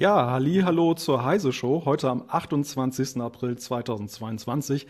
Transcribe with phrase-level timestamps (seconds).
[0.00, 3.20] Ja, halli, hallo zur Heise Show, heute am 28.
[3.20, 4.86] April 2022.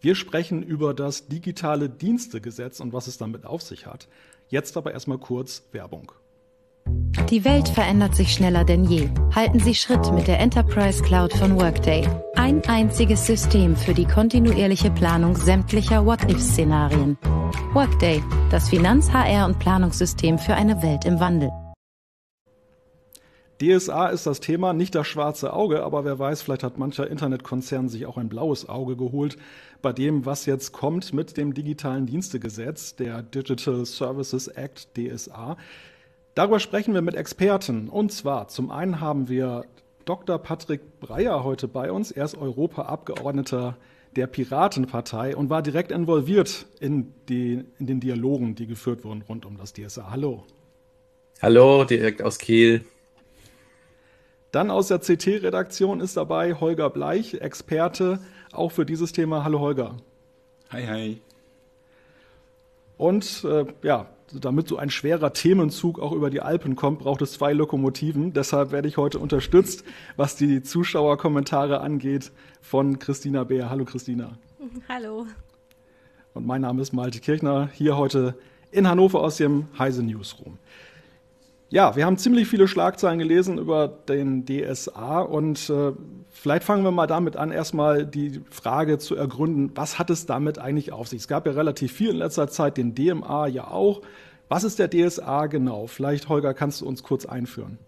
[0.00, 4.06] Wir sprechen über das digitale Dienstegesetz und was es damit auf sich hat.
[4.48, 6.12] Jetzt aber erstmal kurz Werbung.
[7.30, 9.08] Die Welt verändert sich schneller denn je.
[9.34, 12.08] Halten Sie Schritt mit der Enterprise Cloud von Workday.
[12.36, 17.18] Ein einziges System für die kontinuierliche Planung sämtlicher What-If-Szenarien.
[17.74, 21.50] Workday, das Finanz-, HR- und Planungssystem für eine Welt im Wandel.
[23.60, 27.88] DSA ist das Thema, nicht das schwarze Auge, aber wer weiß, vielleicht hat mancher Internetkonzern
[27.88, 29.36] sich auch ein blaues Auge geholt
[29.82, 35.56] bei dem, was jetzt kommt mit dem digitalen Dienstegesetz, der Digital Services Act DSA.
[36.34, 37.88] Darüber sprechen wir mit Experten.
[37.88, 39.64] Und zwar zum einen haben wir
[40.06, 40.38] Dr.
[40.38, 42.10] Patrick Breyer heute bei uns.
[42.10, 43.76] Er ist Europaabgeordneter
[44.16, 49.44] der Piratenpartei und war direkt involviert in, die, in den Dialogen, die geführt wurden rund
[49.44, 50.10] um das DSA.
[50.10, 50.44] Hallo.
[51.40, 52.84] Hallo, direkt aus Kiel.
[54.52, 58.20] Dann aus der CT-Redaktion ist dabei Holger Bleich, Experte
[58.52, 59.44] auch für dieses Thema.
[59.44, 59.96] Hallo Holger.
[60.70, 61.20] Hi, hi.
[62.98, 64.08] Und äh, ja,
[64.40, 68.32] damit so ein schwerer Themenzug auch über die Alpen kommt, braucht es zwei Lokomotiven.
[68.32, 69.84] Deshalb werde ich heute unterstützt,
[70.16, 73.70] was die Zuschauerkommentare angeht, von Christina Beer.
[73.70, 74.38] Hallo Christina.
[74.88, 75.26] Hallo.
[76.34, 78.34] Und mein Name ist Malte Kirchner, hier heute
[78.70, 80.58] in Hannover aus dem Heise Newsroom.
[81.72, 85.92] Ja, wir haben ziemlich viele Schlagzeilen gelesen über den DSA und äh,
[86.28, 90.58] vielleicht fangen wir mal damit an, erstmal die Frage zu ergründen, was hat es damit
[90.58, 91.22] eigentlich auf sich?
[91.22, 94.02] Es gab ja relativ viel in letzter Zeit, den DMA ja auch.
[94.50, 95.86] Was ist der DSA genau?
[95.86, 97.78] Vielleicht, Holger, kannst du uns kurz einführen?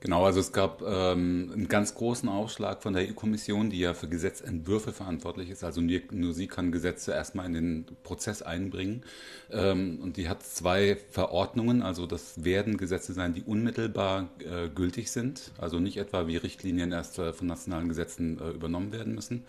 [0.00, 4.08] Genau, also es gab ähm, einen ganz großen Aufschlag von der EU-Kommission, die ja für
[4.08, 5.64] Gesetzentwürfe verantwortlich ist.
[5.64, 9.02] Also nur, nur sie kann Gesetze erstmal in den Prozess einbringen.
[9.50, 11.82] Ähm, und die hat zwei Verordnungen.
[11.82, 15.50] Also das werden Gesetze sein, die unmittelbar äh, gültig sind.
[15.58, 19.46] Also nicht etwa wie Richtlinien erst äh, von nationalen Gesetzen äh, übernommen werden müssen.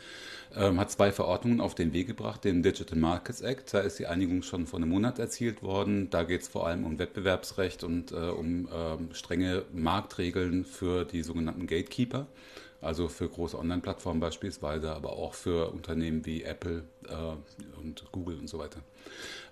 [0.56, 3.72] Ähm, hat zwei Verordnungen auf den Weg gebracht, den Digital Markets Act.
[3.72, 6.10] Da ist die Einigung schon vor einem Monat erzielt worden.
[6.10, 11.06] Da geht es vor allem um Wettbewerbsrecht und äh, um ähm, strenge Marktregeln Regeln für
[11.06, 12.28] die sogenannten Gatekeeper,
[12.82, 18.48] also für große Online-Plattformen beispielsweise, aber auch für Unternehmen wie Apple äh, und Google und
[18.48, 18.80] so weiter.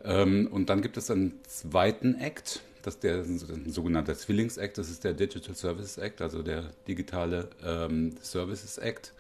[0.03, 4.89] Ähm, und dann gibt es einen zweiten Act, das ist der ein sogenannter Zwillings-Act, das
[4.89, 9.13] ist der Digital Services Act, also der digitale ähm, Services Act,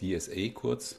[0.00, 0.98] DSA kurz.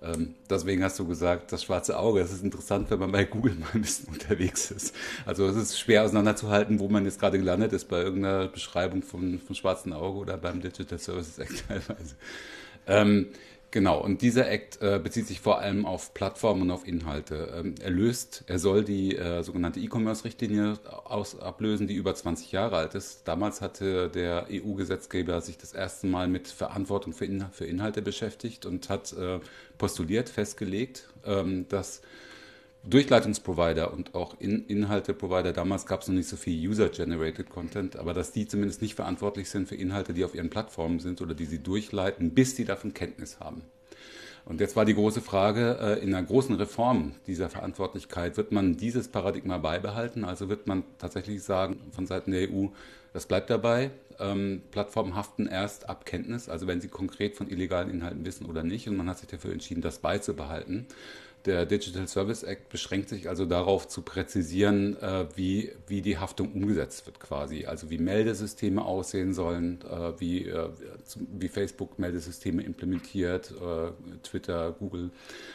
[0.00, 2.20] Ähm, deswegen hast du gesagt, das schwarze Auge.
[2.20, 4.94] Das ist interessant, wenn man bei Google mal ein bisschen unterwegs ist.
[5.26, 9.40] Also es ist schwer auseinanderzuhalten, wo man jetzt gerade gelandet ist, bei irgendeiner Beschreibung vom,
[9.40, 12.14] vom schwarzen Auge oder beim Digital Services Act teilweise.
[12.86, 13.26] Ähm,
[13.70, 17.52] Genau, und dieser Act äh, bezieht sich vor allem auf Plattformen und auf Inhalte.
[17.54, 22.94] Ähm, er löst, er soll die äh, sogenannte E-Commerce-Richtlinie ablösen, die über 20 Jahre alt
[22.94, 23.28] ist.
[23.28, 28.64] Damals hatte der EU-Gesetzgeber sich das erste Mal mit Verantwortung für, In für Inhalte beschäftigt
[28.64, 29.38] und hat äh,
[29.76, 32.00] postuliert, festgelegt, ähm, dass
[32.84, 38.14] Durchleitungsprovider und auch In Inhalteprovider, damals gab es noch nicht so viel User-Generated Content, aber
[38.14, 41.44] dass die zumindest nicht verantwortlich sind für Inhalte, die auf ihren Plattformen sind oder die
[41.44, 43.62] sie durchleiten, bis sie davon Kenntnis haben.
[44.48, 48.78] Und jetzt war die große Frage, äh, in einer großen Reform dieser Verantwortlichkeit, wird man
[48.78, 50.24] dieses Paradigma beibehalten?
[50.24, 52.68] Also wird man tatsächlich sagen, von Seiten der EU,
[53.12, 57.90] das bleibt dabei, ähm, Plattformen haften erst ab Kenntnis, also wenn sie konkret von illegalen
[57.90, 58.88] Inhalten wissen oder nicht.
[58.88, 60.86] Und man hat sich dafür entschieden, das beizubehalten.
[61.48, 66.52] Der Digital Service Act beschränkt sich also darauf zu präzisieren, äh, wie, wie die Haftung
[66.52, 67.64] umgesetzt wird quasi.
[67.64, 70.68] Also wie Meldesysteme aussehen sollen, äh, wie, äh,
[71.16, 73.54] wie Facebook Meldesysteme implementiert,
[74.22, 75.10] Twitter, Google.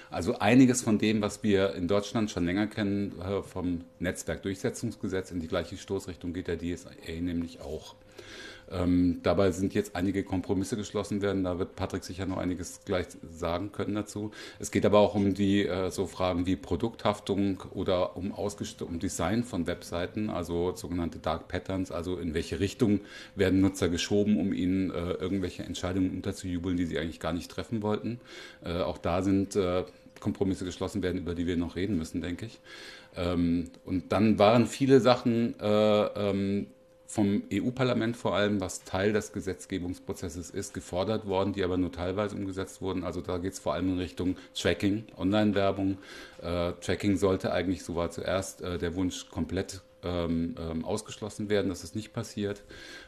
[0.09, 5.47] Also einiges von dem, was wir in Deutschland schon länger kennen, vom Netzwerkdurchsetzungsgesetz in die
[5.47, 6.89] gleiche Stoßrichtung geht der DSA
[7.21, 7.95] nämlich auch.
[8.72, 11.44] Ähm, dabei sind jetzt einige Kompromisse geschlossen werden.
[11.44, 14.31] Da wird Patrick sicher noch einiges gleich sagen können dazu.
[14.60, 19.44] Es geht aber auch um die äh, so Fragen wie Produkthaftung oder um, um Design
[19.44, 23.01] von Webseiten, also sogenannte Dark Patterns, also in welche Richtung
[23.36, 27.81] werden Nutzer geschoben, um ihnen äh, irgendwelche Entscheidungen unterzujubeln, die sie eigentlich gar nicht treffen
[27.81, 28.19] wollten.
[28.63, 29.83] Äh, auch da sind äh,
[30.19, 32.59] Kompromisse geschlossen werden, über die wir noch reden müssen, denke ich.
[33.16, 36.68] Ähm, und dann waren viele Sachen äh, ähm,
[37.13, 42.36] vom EU-Parlament vor allem, was Teil des Gesetzgebungsprozesses ist, gefordert worden, die aber nur teilweise
[42.36, 43.04] umgesetzt wurden.
[43.04, 46.00] Also da geht es vor allem in Richtung Tracking, Online-Werbung.
[46.42, 51.69] Äh, Tracking sollte eigentlich, so war zuerst äh, der Wunsch, komplett ähm, ähm, ausgeschlossen werden,
[51.69, 52.63] dass es nicht passiert.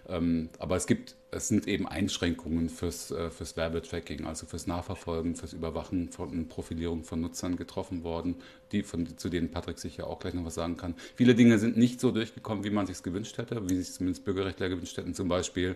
[0.07, 5.35] Ähm, aber es gibt, es sind eben Einschränkungen fürs, äh, fürs Werbetracking, also fürs Nachverfolgen,
[5.35, 8.35] fürs Überwachen von Profilierung von Nutzern getroffen worden,
[8.71, 10.95] die, von, zu denen Patrick sicher auch gleich noch was sagen kann.
[11.15, 14.69] Viele Dinge sind nicht so durchgekommen, wie man sich gewünscht hätte, wie sich zumindest Bürgerrechtler
[14.69, 15.75] gewünscht hätten, zum Beispiel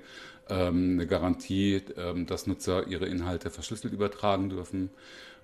[0.49, 4.89] ähm, eine Garantie, ähm, dass Nutzer ihre Inhalte verschlüsselt übertragen dürfen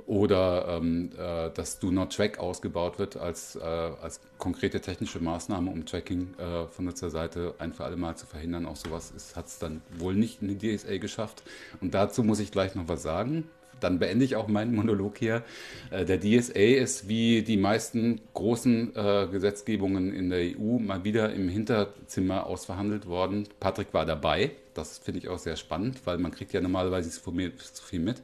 [0.06, 5.72] oder ähm, äh, dass Do Not Track ausgebaut wird als, äh, als konkrete technische Maßnahme,
[5.72, 8.66] um Tracking äh, von Nutzerseite ein für alle Mal zu verhindern.
[8.66, 11.44] Auch sowas hat es dann wohl nicht in die DSA geschafft.
[11.82, 13.50] Und dazu muss ich gleich noch was sagen.
[13.80, 15.44] Dann beende ich auch meinen Monolog hier.
[15.92, 21.34] Äh, der DSA ist wie die meisten großen äh, Gesetzgebungen in der EU mal wieder
[21.34, 23.48] im Hinterzimmer ausverhandelt worden.
[23.60, 24.52] Patrick war dabei.
[24.76, 28.22] Das finde ich auch sehr spannend, weil man kriegt ja normalerweise nicht so viel mit.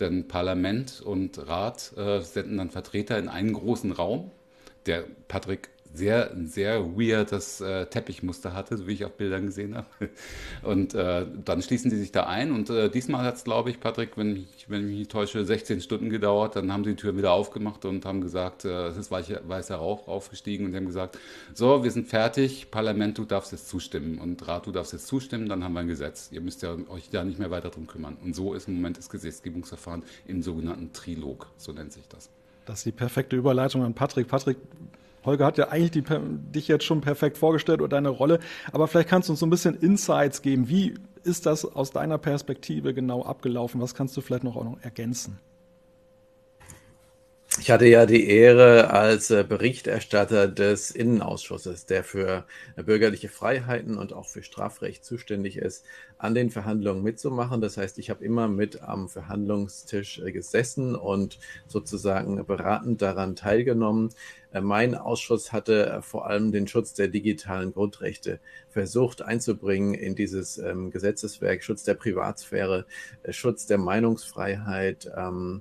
[0.00, 4.30] Denn Parlament und Rat äh, senden dann Vertreter in einen großen Raum,
[4.86, 9.86] der Patrick sehr, sehr weirdes äh, Teppichmuster hatte, so wie ich auf Bildern gesehen habe.
[10.62, 12.52] Und äh, dann schließen sie sich da ein.
[12.52, 15.44] Und äh, diesmal hat es, glaube ich, Patrick, wenn ich, wenn ich mich nicht täusche,
[15.44, 16.56] 16 Stunden gedauert.
[16.56, 19.76] Dann haben sie die Tür wieder aufgemacht und haben gesagt, äh, es ist weicher, weißer
[19.76, 20.66] Rauch aufgestiegen.
[20.66, 21.18] Und die haben gesagt,
[21.54, 24.18] so, wir sind fertig, Parlament, du darfst jetzt zustimmen.
[24.18, 26.30] Und Rat, du darfst jetzt zustimmen, dann haben wir ein Gesetz.
[26.32, 28.16] Ihr müsst ja euch da nicht mehr weiter drum kümmern.
[28.22, 32.30] Und so ist im Moment das Gesetzgebungsverfahren im sogenannten Trilog, so nennt sich das.
[32.64, 34.28] Das ist die perfekte Überleitung an Patrick.
[34.28, 34.56] Patrick,
[35.24, 36.04] Holger hat ja eigentlich die,
[36.52, 38.40] dich jetzt schon perfekt vorgestellt oder deine Rolle,
[38.72, 40.68] aber vielleicht kannst du uns so ein bisschen Insights geben.
[40.68, 43.80] Wie ist das aus deiner Perspektive genau abgelaufen?
[43.80, 45.38] Was kannst du vielleicht noch, auch noch ergänzen?
[47.60, 52.46] Ich hatte ja die Ehre, als äh, Berichterstatter des Innenausschusses, der für
[52.76, 55.84] bürgerliche Freiheiten und auch für Strafrecht zuständig ist,
[56.16, 57.60] an den Verhandlungen mitzumachen.
[57.60, 64.14] Das heißt, ich habe immer mit am Verhandlungstisch äh, gesessen und sozusagen beratend daran teilgenommen.
[64.52, 68.40] Äh, mein Ausschuss hatte vor allem den Schutz der digitalen Grundrechte
[68.70, 72.86] versucht einzubringen in dieses ähm, Gesetzeswerk, Schutz der Privatsphäre,
[73.28, 75.60] Schutz der Meinungsfreiheit, ähm,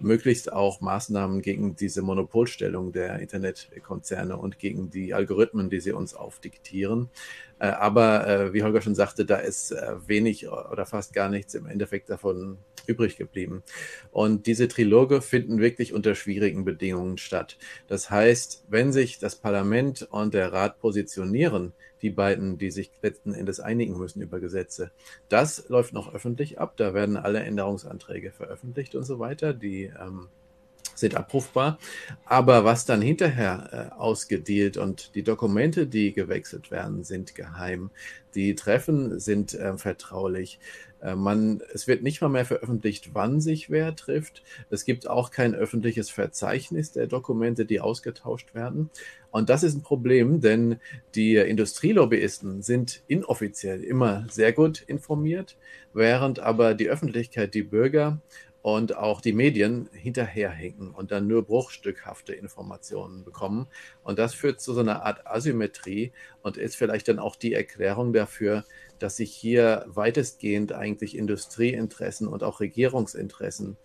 [0.00, 6.14] möglichst auch Maßnahmen gegen diese Monopolstellung der Internetkonzerne und gegen die Algorithmen, die sie uns
[6.14, 7.08] aufdiktieren.
[7.58, 11.54] Äh, aber äh, wie Holger schon sagte, da ist äh, wenig oder fast gar nichts
[11.54, 13.62] im Endeffekt davon übrig geblieben.
[14.10, 17.58] Und diese Triloge finden wirklich unter schwierigen Bedingungen statt.
[17.86, 21.72] Das heißt, wenn sich das Parlament und der Rat positionieren,
[22.02, 24.92] die beiden, die sich letzten Endes einigen müssen über Gesetze.
[25.28, 26.74] Das läuft noch öffentlich ab.
[26.76, 29.52] Da werden alle Änderungsanträge veröffentlicht und so weiter.
[29.52, 30.28] Die ähm,
[31.00, 31.78] sind abrufbar.
[32.24, 37.90] Aber was dann hinterher äh, ausgedealt und die Dokumente, die gewechselt werden, sind geheim.
[38.34, 40.58] Die Treffen sind äh, vertraulich.
[41.00, 44.42] Äh, man, es wird nicht mal mehr veröffentlicht, wann sich wer trifft.
[44.70, 48.90] Es gibt auch kein öffentliches Verzeichnis der Dokumente, die ausgetauscht werden.
[49.30, 50.76] Und das ist ein Problem, denn
[51.14, 55.56] die Industrielobbyisten sind inoffiziell immer sehr gut informiert,
[55.92, 58.20] während aber die Öffentlichkeit, die Bürger
[58.74, 63.66] und auch die Medien hinterherhinken und dann nur bruchstückhafte Informationen bekommen.
[64.02, 66.12] Und das führt zu so einer Art Asymmetrie
[66.42, 68.64] und ist vielleicht dann auch die Erklärung dafür,
[68.98, 73.78] dass sich hier weitestgehend eigentlich Industrieinteressen und auch Regierungsinteressen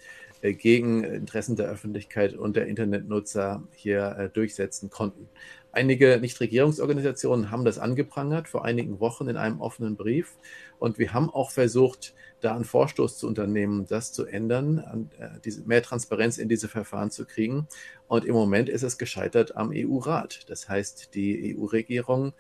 [0.52, 5.30] gegen Interessen der Öffentlichkeit und der Internetnutzer hier äh, durchsetzen konnten.
[5.72, 10.34] Einige Nichtregierungsorganisationen haben das angeprangert vor einigen Wochen in einem offenen Brief.
[10.78, 15.82] Und wir haben auch versucht, da einen Vorstoß zu unternehmen, das zu ändern, äh, mehr
[15.82, 17.68] Transparenz in diese Verfahren zu kriegen.
[18.08, 20.42] Und im Moment ist es gescheitert am EU-Rat.
[20.50, 22.34] Das heißt, die EU-Regierung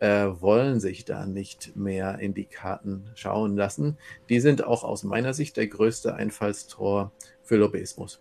[0.00, 3.98] äh, wollen sich da nicht mehr in die Karten schauen lassen.
[4.28, 7.12] Die sind auch aus meiner Sicht der größte Einfallstor
[7.48, 8.20] für Lobbyismus.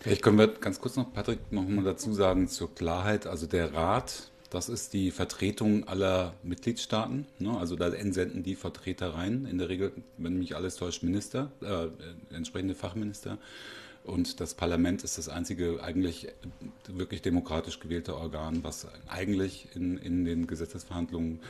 [0.00, 3.26] Vielleicht können wir ganz kurz noch, Patrick, noch mal dazu sagen zur Klarheit.
[3.26, 7.26] Also der Rat, das ist die Vertretung aller Mitgliedstaaten.
[7.40, 7.58] Ne?
[7.58, 9.44] Also da entsenden die Vertreter rein.
[9.44, 11.88] In der Regel, wenn mich alles täuscht, Minister, äh,
[12.34, 13.38] entsprechende Fachminister.
[14.04, 16.28] Und das Parlament ist das einzige eigentlich
[16.86, 21.40] wirklich demokratisch gewählte Organ, was eigentlich in, in den Gesetzesverhandlungen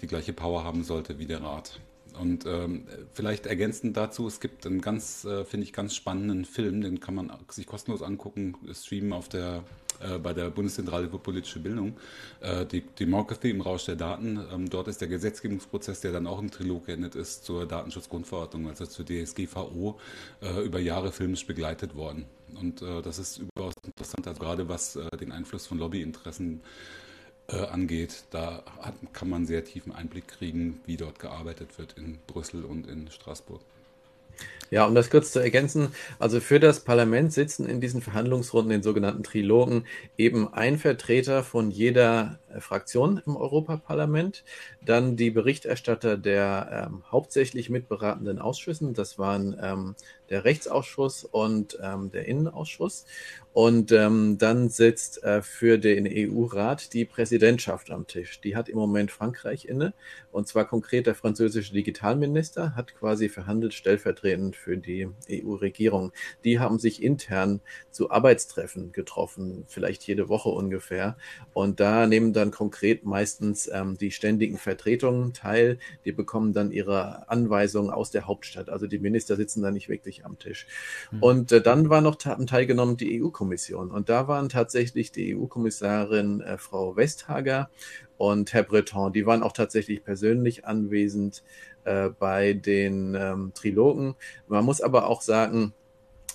[0.00, 1.78] die gleiche Power haben sollte wie der Rat.
[2.18, 6.80] Und ähm, vielleicht ergänzend dazu, es gibt einen ganz, äh, finde ich, ganz spannenden Film,
[6.80, 9.64] den kann man sich kostenlos angucken, streamen auf der,
[10.00, 11.96] äh, bei der Bundeszentrale für politische Bildung,
[12.40, 14.40] äh, die Democracy im Rausch der Daten.
[14.52, 18.86] Ähm, dort ist der Gesetzgebungsprozess, der dann auch im Trilog geendet ist, zur Datenschutzgrundverordnung, also
[18.86, 19.98] zur DSGVO,
[20.42, 22.26] äh, über Jahre filmisch begleitet worden.
[22.60, 27.09] Und äh, das ist überaus interessant, also gerade was äh, den Einfluss von Lobbyinteressen äh,
[27.56, 28.24] angeht.
[28.30, 32.86] Da hat, kann man sehr tiefen Einblick kriegen, wie dort gearbeitet wird in Brüssel und
[32.86, 33.60] in Straßburg.
[34.70, 35.88] Ja, um das kurz zu ergänzen,
[36.20, 39.84] also für das Parlament sitzen in diesen Verhandlungsrunden, den sogenannten Trilogen,
[40.16, 44.44] eben ein Vertreter von jeder äh, Fraktion im Europaparlament,
[44.80, 49.96] dann die Berichterstatter der ähm, hauptsächlich mitberatenden Ausschüssen, das waren ähm,
[50.30, 53.04] der Rechtsausschuss und ähm, der Innenausschuss.
[53.52, 58.40] Und ähm, dann sitzt äh, für den EU-Rat die Präsidentschaft am Tisch.
[58.40, 59.92] Die hat im Moment Frankreich inne.
[60.30, 66.12] Und zwar konkret der französische Digitalminister hat quasi verhandelt stellvertretend für die EU-Regierung.
[66.44, 67.60] Die haben sich intern
[67.90, 71.16] zu Arbeitstreffen getroffen, vielleicht jede Woche ungefähr.
[71.52, 75.80] Und da nehmen dann konkret meistens ähm, die ständigen Vertretungen teil.
[76.04, 78.68] Die bekommen dann ihre Anweisungen aus der Hauptstadt.
[78.68, 80.66] Also die Minister sitzen da nicht wirklich am Tisch.
[81.10, 81.22] Mhm.
[81.22, 83.90] Und äh, dann war noch teilgenommen die EU EU-Kommission.
[83.90, 87.70] Und da waren tatsächlich die EU-Kommissarin äh, Frau Westhager
[88.18, 91.42] und Herr Breton, die waren auch tatsächlich persönlich anwesend
[91.84, 94.14] äh, bei den ähm, Trilogen.
[94.48, 95.72] Man muss aber auch sagen,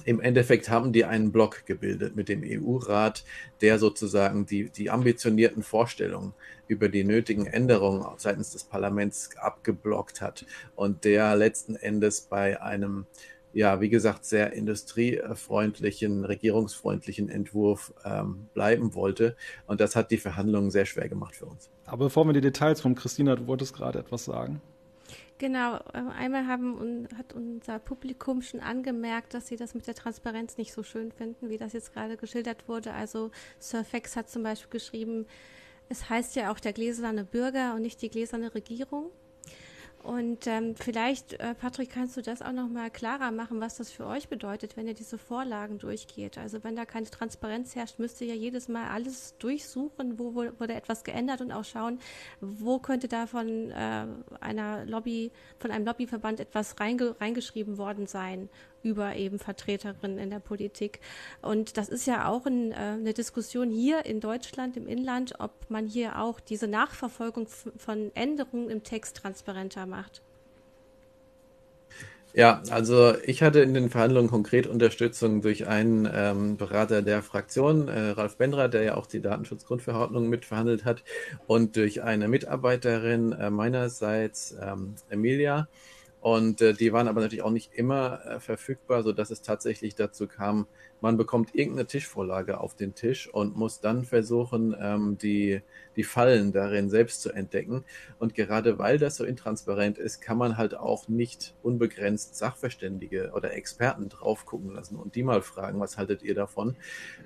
[0.03, 3.23] im Endeffekt haben die einen Block gebildet mit dem EU-Rat,
[3.61, 6.33] der sozusagen die, die ambitionierten Vorstellungen
[6.67, 13.05] über die nötigen Änderungen seitens des Parlaments abgeblockt hat und der letzten Endes bei einem
[13.55, 19.37] ja, wie gesagt, sehr industriefreundlichen, regierungsfreundlichen Entwurf ähm, bleiben wollte.
[19.65, 21.69] Und das hat die Verhandlungen sehr schwer gemacht für uns.
[21.85, 24.61] Aber bevor wir die Details von Christina, du wolltest gerade etwas sagen.
[25.37, 30.57] Genau, ähm, einmal haben, hat unser Publikum schon angemerkt, dass sie das mit der Transparenz
[30.57, 32.91] nicht so schön finden, wie das jetzt gerade geschildert wurde.
[32.91, 33.31] Also
[33.61, 35.27] Surfax hat zum Beispiel geschrieben,
[35.87, 39.11] es heißt ja auch der gläserne Bürger und nicht die gläserne Regierung.
[40.05, 43.91] Und ähm, vielleicht, äh, Patrick, kannst du das auch noch mal klarer machen, was das
[43.91, 46.37] für euch bedeutet, wenn ihr diese Vorlagen durchgeht.
[46.37, 50.75] Also wenn da keine Transparenz herrscht, müsst ihr ja jedes Mal alles durchsuchen, wo wurde
[50.75, 51.99] etwas geändert und auch schauen,
[52.39, 54.05] wo könnte da von äh,
[54.41, 58.47] einer Lobby, von einem Lobbyverband etwas reinge reingeschrieben worden sein
[58.85, 60.99] über eben Vertreterinnen in der Politik.
[61.41, 65.51] Und das ist ja auch ein, äh, eine Diskussion hier in Deutschland, im Inland, ob
[65.69, 70.21] man hier auch diese Nachverfolgung von Änderungen im Text transparenter macht.
[72.35, 77.87] Ja, also ich hatte in den Verhandlungen konkret Unterstützung durch einen ähm, Berater der Fraktion,
[77.87, 81.01] äh, Ralf Bendra, der ja auch die Datenschutzgrundverordnung mitverhandelt hat,
[81.47, 85.69] und durch eine Mitarbeiterin äh, meinerseits, ähm, Emilia.
[86.25, 89.93] Und äh, die waren aber natürlich auch nicht immer äh, verfügbar, so dass es tatsächlich
[89.93, 90.65] dazu kam,
[91.01, 95.61] man bekommt irgendeine Tischvorlage auf den Tisch und muss dann versuchen, ähm, die,
[95.95, 97.83] die Fallen darin selbst zu entdecken.
[98.19, 103.53] Und gerade weil das so intransparent ist, kann man halt auch nicht unbegrenzt Sachverständige oder
[103.53, 106.75] Experten drauf gucken lassen und die mal fragen, was haltet ihr davon?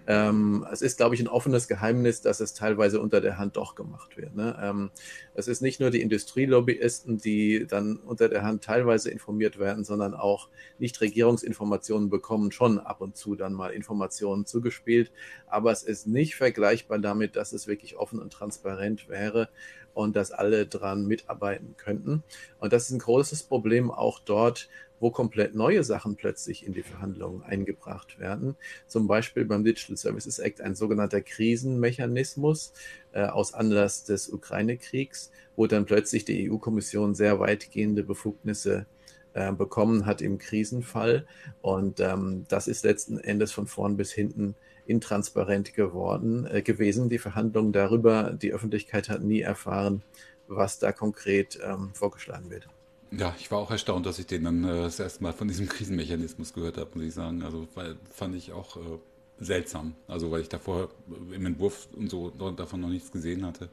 [0.08, 3.76] Ähm, es ist, glaube ich, ein offenes Geheimnis, dass es teilweise unter der Hand doch
[3.76, 4.36] gemacht wird.
[4.36, 4.58] Ne?
[4.62, 4.92] Ähm,
[5.36, 10.14] es ist nicht nur die Industrielobbyisten, die dann unter der Hand teilweise informiert werden, sondern
[10.14, 10.50] auch
[10.80, 15.12] Nichtregierungsinformationen bekommen schon ab und zu dann mal Informationen zugespielt,
[15.48, 19.50] aber es ist nicht vergleichbar damit, dass es wirklich offen und transparent wäre
[19.94, 22.24] und dass alle dran mitarbeiten könnten.
[22.60, 26.84] Und das ist ein großes Problem auch dort, wo komplett neue Sachen plötzlich in die
[26.84, 28.56] Verhandlungen eingebracht werden.
[28.88, 32.74] Zum Beispiel beim Digital Services Act ein sogenannter Krisenmechanismus
[33.14, 38.86] äh, aus Anlass des Ukraine-Kriegs, wo dann plötzlich die EU-Kommission sehr weitgehende Befugnisse
[39.34, 41.26] äh, bekommen hat im Krisenfall.
[41.62, 44.56] Und ähm, das ist letzten Endes von vorn bis hinten
[44.86, 47.10] intransparent geworden äh, gewesen.
[47.10, 50.02] Die Verhandlungen darüber, die Öffentlichkeit hat nie erfahren,
[50.48, 52.68] was da konkret ähm, vorgeschlagen wird.
[53.12, 55.68] Ja, ich war auch erstaunt, dass ich den dann äh, das erste Mal von diesem
[55.68, 57.44] Krisenmechanismus gehört habe, muss ich sagen.
[57.44, 59.00] Also weil, fand ich auch äh,
[59.40, 59.96] seltsam.
[60.08, 60.90] Also weil ich davor
[61.34, 63.70] im Entwurf und so davon noch nichts gesehen hatte.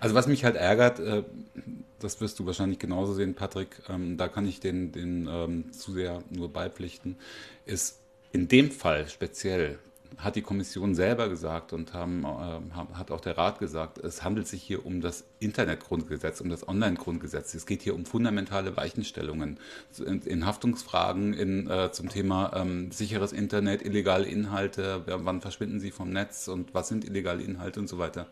[0.00, 1.22] Also was mich halt ärgert, äh,
[1.98, 5.92] das wirst du wahrscheinlich genauso sehen, Patrick, ähm, da kann ich den, den ähm, zu
[5.92, 7.16] sehr nur beipflichten,
[7.66, 7.98] ist
[8.32, 9.78] in dem Fall speziell
[10.20, 14.46] hat die Kommission selber gesagt und haben, äh, hat auch der Rat gesagt, es handelt
[14.46, 17.54] sich hier um das Internetgrundgesetz, um das Online-Grundgesetz.
[17.54, 19.58] Es geht hier um fundamentale Weichenstellungen
[20.04, 25.90] in, in Haftungsfragen in, äh, zum Thema ähm, sicheres Internet, illegale Inhalte, wann verschwinden sie
[25.90, 28.26] vom Netz und was sind illegale Inhalte und so weiter.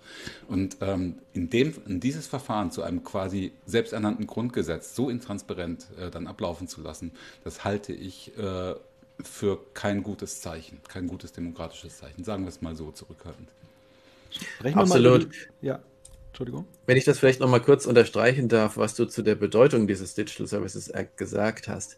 [0.47, 6.11] Und ähm, in, dem, in dieses Verfahren zu einem quasi selbsternannten Grundgesetz so intransparent äh,
[6.11, 7.13] dann ablaufen zu lassen,
[7.45, 8.75] das halte ich äh,
[9.23, 12.25] für kein gutes Zeichen, kein gutes demokratisches Zeichen.
[12.25, 13.49] Sagen wir es mal so zurückhaltend.
[14.31, 15.29] Sprechen Absolut.
[15.61, 15.81] Die, ja.
[16.29, 16.67] Entschuldigung.
[16.87, 20.15] Wenn ich das vielleicht noch mal kurz unterstreichen darf, was du zu der Bedeutung dieses
[20.15, 21.97] Digital Services Act gesagt hast.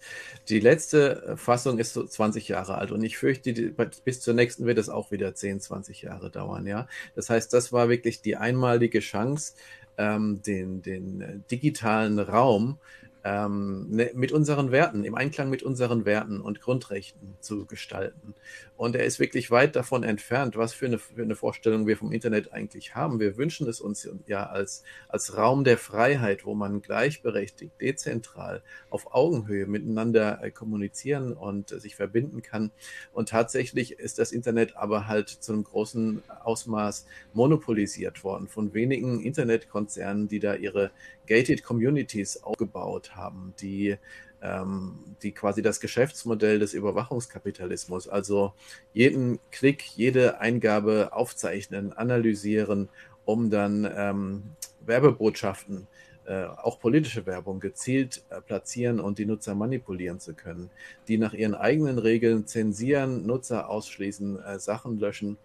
[0.49, 3.75] Die letzte Fassung ist so 20 Jahre alt und ich fürchte, die,
[4.05, 6.89] bis zur nächsten wird es auch wieder 10, 20 Jahre dauern, ja.
[7.15, 9.55] Das heißt, das war wirklich die einmalige Chance,
[9.99, 12.79] ähm, den, den digitalen Raum
[13.25, 18.35] ähm, ne, mit unseren Werten, im Einklang mit unseren Werten und Grundrechten zu gestalten.
[18.77, 22.13] Und er ist wirklich weit davon entfernt, was für eine, für eine Vorstellung wir vom
[22.13, 23.21] Internet eigentlich haben.
[23.21, 29.15] Wir wünschen es uns ja als, als Raum der Freiheit, wo man gleichberechtigt, dezentral, auf
[29.15, 32.71] Augenhöhe miteinander äh, kommunizieren und äh, sich verbinden kann.
[33.13, 39.21] Und tatsächlich ist das Internet aber halt zu einem großen Ausmaß monopolisiert worden von wenigen
[39.21, 40.91] Internetkonzernen, die da ihre
[41.31, 43.97] gated Communities aufgebaut haben, die
[44.43, 48.53] ähm, die quasi das Geschäftsmodell des Überwachungskapitalismus, also
[48.95, 52.89] jeden Klick, jede Eingabe aufzeichnen, analysieren,
[53.27, 54.43] um dann ähm,
[54.85, 55.87] Werbebotschaften,
[56.25, 60.71] äh, auch politische Werbung gezielt äh, platzieren und die Nutzer manipulieren zu können,
[61.07, 65.37] die nach ihren eigenen Regeln zensieren, Nutzer ausschließen, äh, Sachen löschen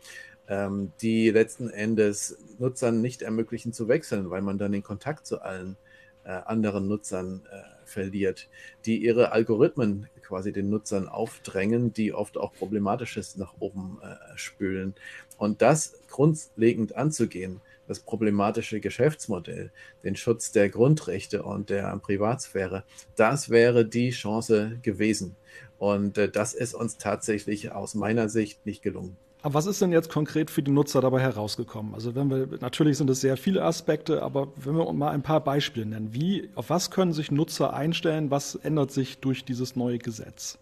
[0.48, 5.42] ähm, die letzten Endes Nutzern nicht ermöglichen zu wechseln, weil man dann den Kontakt zu
[5.42, 5.78] allen
[6.24, 8.50] äh, anderen Nutzern äh, verliert,
[8.86, 14.96] die ihre Algorithmen quasi den Nutzern aufdrängen, die oft auch Problematisches nach oben äh, spülen.
[15.38, 19.72] Und das grundlegend anzugehen, das problematische Geschäftsmodell,
[20.04, 22.84] den Schutz der Grundrechte und der Privatsphäre,
[23.16, 25.36] das wäre die Chance gewesen.
[25.78, 29.18] Und äh, das ist uns tatsächlich aus meiner Sicht nicht gelungen.
[29.46, 31.94] Aber was ist denn jetzt konkret für die Nutzer dabei herausgekommen?
[31.94, 35.40] Also wenn wir, natürlich sind es sehr viele Aspekte, aber wenn wir mal ein paar
[35.40, 38.32] Beispiele nennen, wie, auf was können sich Nutzer einstellen?
[38.32, 40.58] Was ändert sich durch dieses neue Gesetz?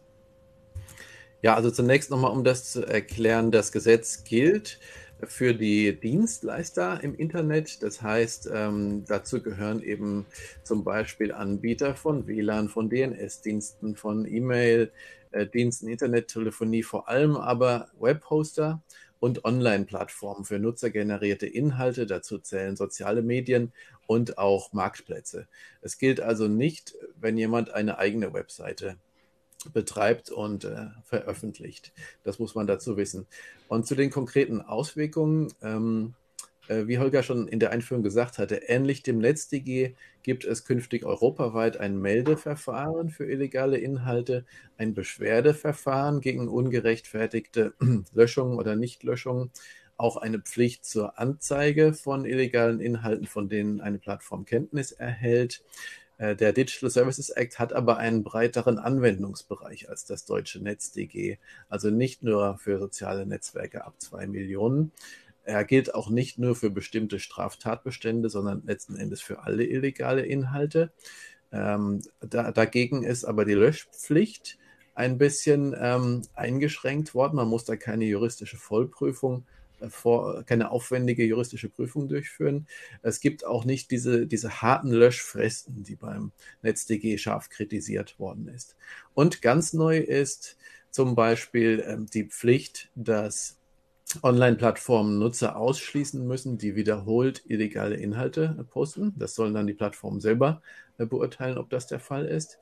[1.42, 4.80] Ja, also zunächst nochmal, um das zu erklären, das Gesetz gilt
[5.27, 7.84] für die Dienstleister im Internet.
[7.84, 10.25] Das heißt, ähm, dazu gehören eben
[10.63, 14.92] zum Beispiel Anbieter von WLAN, von DNS-Diensten, von E-Mail,
[15.32, 18.82] äh, Internettelefonie, vor allem aber Webhoster
[19.20, 22.06] und Online-Plattformen für nutzergenerierte Inhalte.
[22.06, 23.72] Dazu zählen soziale Medien
[24.06, 25.48] und auch Marktplätze.
[25.82, 28.98] Es gilt also nicht, wenn jemand eine eigene Webseite
[29.72, 31.93] betreibt und äh, veröffentlicht.
[32.24, 33.27] Das muss man dazu wissen.
[33.67, 35.53] Und zu den konkreten Auswirkungen.
[35.62, 36.15] Ähm,
[36.67, 41.03] äh, wie Holger schon in der Einführung gesagt hatte, ähnlich dem NetzDG gibt es künftig
[41.03, 44.46] europaweit ein Meldeverfahren für illegale Inhalte,
[44.77, 47.74] ein Beschwerdeverfahren gegen ungerechtfertigte
[48.13, 49.52] Löschungen oder Nichtlöschungen,
[49.97, 55.63] auch eine Pflicht zur Anzeige von illegalen Inhalten, von denen eine Plattform Kenntnis erhält.
[56.23, 61.89] Äh, der Digital Services Act hat aber einen breiteren Anwendungsbereich als das deutsche NetzDG, also
[61.89, 64.93] nicht nur für soziale Netzwerke ab zwei Millionen,
[65.43, 70.93] er gilt auch nicht nur für bestimmte Straftatbestände, sondern letzten Endes für alle illegale Inhalte.
[71.51, 74.57] Ähm, da, dagegen ist aber die Löschpflicht
[74.95, 77.36] ein bisschen ähm, eingeschränkt worden.
[77.36, 79.45] Man muss da keine juristische Vollprüfung
[79.89, 82.67] vor, keine aufwendige juristische Prüfung durchführen.
[83.02, 88.76] Es gibt auch nicht diese, diese harten Löschfristen, die beim NetzDG scharf kritisiert worden ist.
[89.13, 90.58] Und ganz neu ist
[90.91, 93.58] zum Beispiel ähm, die Pflicht, dass
[94.21, 99.13] Online-Plattformen Nutzer ausschließen müssen, die wiederholt illegale Inhalte posten.
[99.17, 100.62] Das sollen dann die Plattformen selber
[100.97, 102.60] äh, beurteilen, ob das der Fall ist.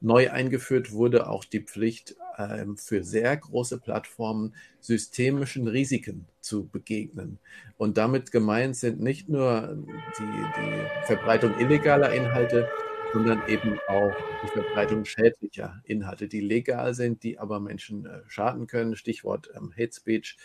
[0.00, 7.38] Neu eingeführt wurde auch die Pflicht ähm, für sehr große Plattformen systemischen Risiken zu begegnen.
[7.76, 9.76] Und damit gemeint sind nicht nur
[10.18, 12.68] die, die Verbreitung illegaler Inhalte,
[13.14, 18.66] sondern eben auch die Verbreitung schädlicher Inhalte, die legal sind, die aber Menschen äh, schaden
[18.66, 18.96] können.
[18.96, 20.36] Stichwort ähm, Hate Speech,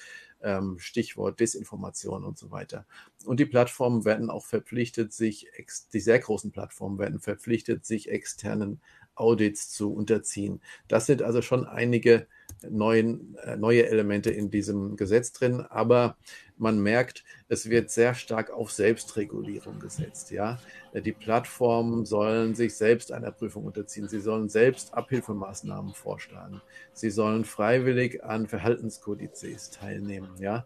[0.43, 2.85] ähm, Stichwort Desinformation und so weiter.
[3.25, 5.47] Und die Plattformen werden auch verpflichtet, sich,
[5.93, 8.79] die sehr großen Plattformen werden verpflichtet, sich externen
[9.15, 10.61] Audits zu unterziehen.
[10.87, 12.27] Das sind also schon einige
[12.69, 16.17] neuen, äh, neue Elemente in diesem Gesetz drin, aber
[16.59, 20.31] man merkt, es wird sehr stark auf Selbstregulierung gesetzt.
[20.31, 20.59] Ja?
[20.93, 24.07] Die Plattformen sollen sich selbst einer Prüfung unterziehen.
[24.07, 26.61] Sie sollen selbst Abhilfemaßnahmen vorschlagen.
[26.93, 30.29] Sie sollen freiwillig an Verhaltenskodizes teilnehmen.
[30.39, 30.65] Ja?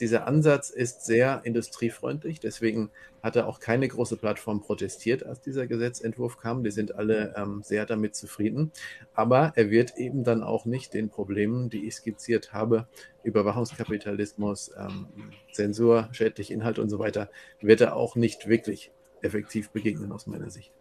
[0.00, 2.40] Dieser Ansatz ist sehr industriefreundlich.
[2.40, 2.90] Deswegen
[3.24, 6.62] hatte auch keine große Plattform protestiert, als dieser Gesetzentwurf kam.
[6.62, 8.70] Die sind alle ähm, sehr damit zufrieden.
[9.14, 12.86] Aber er wird eben dann auch nicht den Problemen, die ich skizziert habe,
[13.22, 15.06] Überwachungskapitalismus, ähm,
[15.52, 18.90] Zensur, schädliche Inhalte und so weiter, wird er auch nicht wirklich
[19.22, 20.72] effektiv begegnen aus meiner Sicht.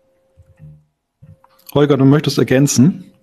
[1.74, 3.14] Holger, du möchtest ergänzen?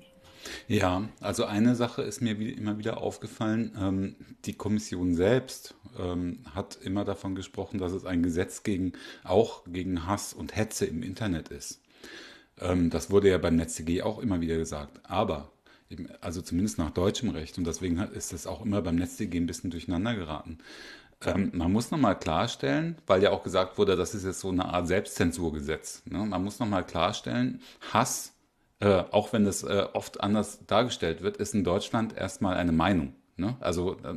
[0.66, 3.76] Ja, also eine Sache ist mir immer wieder aufgefallen.
[3.80, 8.92] Ähm, die Kommission selbst ähm, hat immer davon gesprochen, dass es ein Gesetz gegen,
[9.24, 11.80] auch gegen Hass und Hetze im Internet ist.
[12.60, 15.00] Ähm, das wurde ja beim NetzDG auch immer wieder gesagt.
[15.02, 15.50] Aber
[16.20, 19.70] also zumindest nach deutschem Recht, und deswegen ist das auch immer beim NetzDG ein bisschen
[19.70, 20.58] durcheinander geraten.
[21.24, 24.66] Ähm, man muss nochmal klarstellen, weil ja auch gesagt wurde, das ist jetzt so eine
[24.66, 26.02] Art Selbstzensurgesetz.
[26.06, 26.18] Ne?
[26.24, 27.60] Man muss nochmal klarstellen,
[27.92, 28.32] Hass,
[28.80, 33.14] äh, auch wenn das äh, oft anders dargestellt wird, ist in Deutschland erstmal eine Meinung.
[33.36, 33.56] Ne?
[33.60, 34.16] Also äh,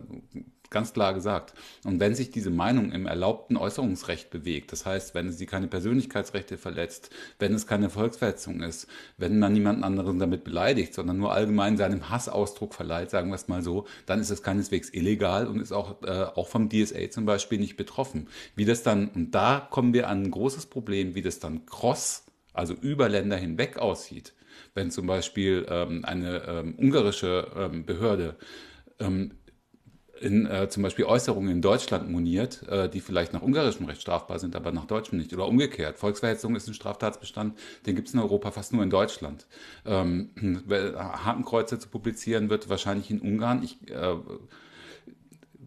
[0.73, 1.53] ganz klar gesagt.
[1.85, 6.57] Und wenn sich diese Meinung im erlaubten Äußerungsrecht bewegt, das heißt, wenn sie keine Persönlichkeitsrechte
[6.57, 7.09] verletzt,
[7.39, 12.09] wenn es keine Volksverhetzung ist, wenn man niemanden anderen damit beleidigt, sondern nur allgemein seinem
[12.09, 16.03] Hassausdruck verleiht, sagen wir es mal so, dann ist es keineswegs illegal und ist auch,
[16.03, 18.27] äh, auch vom DSA zum Beispiel nicht betroffen.
[18.55, 22.25] Wie das dann, und da kommen wir an ein großes Problem, wie das dann cross,
[22.53, 24.33] also über Länder hinweg aussieht.
[24.73, 28.35] Wenn zum Beispiel ähm, eine ähm, ungarische ähm, Behörde
[28.99, 29.31] ähm,
[30.19, 34.39] in äh, zum Beispiel Äußerungen in Deutschland moniert, äh, die vielleicht nach ungarischem Recht strafbar
[34.39, 35.33] sind, aber nach deutschem nicht.
[35.33, 35.97] Oder umgekehrt.
[35.97, 39.47] Volksverhetzung ist ein Straftatsbestand, den gibt es in Europa fast nur in Deutschland.
[39.85, 40.29] Ähm,
[40.69, 43.63] Hakenkreuze zu publizieren wird wahrscheinlich in Ungarn.
[43.63, 44.15] Ich, äh,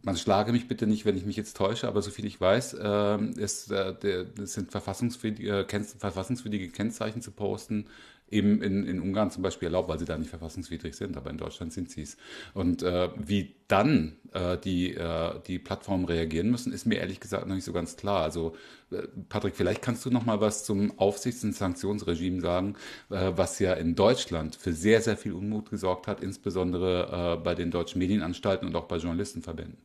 [0.02, 3.24] man schlage mich bitte nicht, wenn ich mich jetzt täusche, aber soviel ich weiß, äh,
[3.40, 7.86] ist, äh, sind verfassungswidrige, äh, verfassungswidrige Kennzeichen zu posten,
[8.30, 11.38] eben in, in Ungarn zum Beispiel erlaubt, weil sie da nicht verfassungswidrig sind, aber in
[11.38, 12.16] Deutschland sind sie es.
[12.54, 17.46] Und äh, wie dann äh, die, äh, die Plattformen reagieren müssen, ist mir ehrlich gesagt
[17.46, 18.22] noch nicht so ganz klar.
[18.22, 18.56] Also
[18.90, 22.74] äh, Patrick, vielleicht kannst du noch mal was zum Aufsichts- und Sanktionsregime sagen,
[23.10, 27.54] äh, was ja in Deutschland für sehr, sehr viel Unmut gesorgt hat, insbesondere äh, bei
[27.54, 29.78] den deutschen Medienanstalten und auch bei Journalistenverbänden.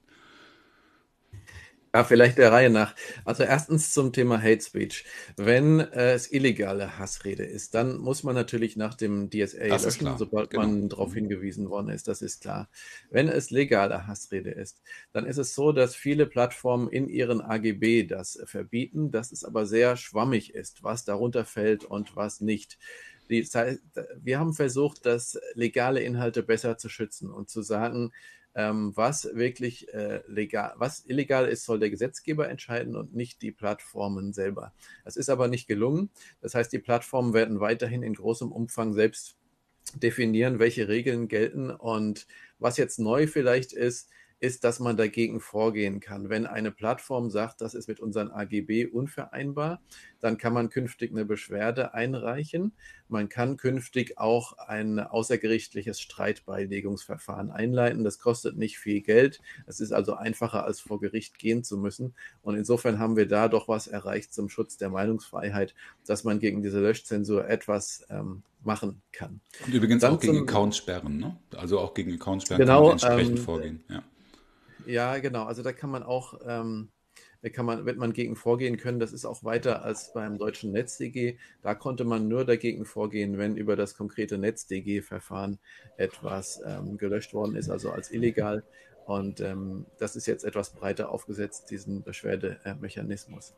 [1.94, 2.96] Ja, vielleicht der Reihe nach.
[3.26, 5.04] Also erstens zum Thema Hate Speech.
[5.36, 10.18] Wenn äh, es illegale Hassrede ist, dann muss man natürlich nach dem DSA das löschen,
[10.18, 10.64] sobald genau.
[10.64, 12.08] man darauf hingewiesen worden ist.
[12.08, 12.70] Das ist klar.
[13.10, 18.04] Wenn es legale Hassrede ist, dann ist es so, dass viele Plattformen in ihren AGB
[18.04, 22.80] das verbieten, dass es aber sehr schwammig ist, was darunter fällt und was nicht.
[23.30, 23.46] Die,
[24.22, 28.12] wir haben versucht, das legale Inhalte besser zu schützen und zu sagen,
[28.56, 33.52] ähm, was wirklich äh, legal, was illegal ist, soll der Gesetzgeber entscheiden und nicht die
[33.52, 34.74] Plattformen selber.
[35.06, 36.10] Das ist aber nicht gelungen.
[36.42, 39.38] Das heißt, die Plattformen werden weiterhin in großem Umfang selbst
[39.96, 41.72] definieren, welche Regeln gelten.
[41.72, 42.28] Und
[42.60, 44.10] was jetzt neu vielleicht ist,
[44.42, 46.30] ist, dass man dagegen vorgehen kann.
[46.30, 49.82] Wenn eine Plattform sagt, das ist mit unseren AGB unvereinbar,
[50.20, 52.74] dann kann man künftig eine Beschwerde einreichen.
[53.08, 58.04] Man kann künftig auch ein außergerichtliches Streitbeilegungsverfahren einleiten.
[58.04, 59.42] Das kostet nicht viel Geld.
[59.68, 62.16] Es ist also einfacher, als vor Gericht gehen zu müssen.
[62.42, 65.76] Und insofern haben wir da doch was erreicht zum Schutz der Meinungsfreiheit,
[66.08, 69.40] dass man gegen diese Löschzensur etwas ähm, machen kann.
[69.68, 71.38] Und übrigens Dann auch gegen Accountsperren, ne?
[71.56, 73.84] Also auch gegen Accountsperren genau, kann man entsprechend ähm, vorgehen.
[73.88, 74.04] Ja.
[74.86, 75.46] Ja, genau.
[75.46, 76.90] Also da kann man auch, ähm,
[77.42, 79.00] da kann man, wird man gegen vorgehen können.
[79.00, 81.38] Das ist auch weiter als beim deutschen NetzDG.
[81.62, 85.60] Da konnte man nur dagegen vorgehen, wenn über das konkrete NetzDG-Verfahren
[85.98, 88.64] etwas ähm, gelöscht worden ist, also als illegal.
[89.06, 93.54] Und ähm, das ist jetzt etwas breiter aufgesetzt, diesen Beschwerdemechanismus.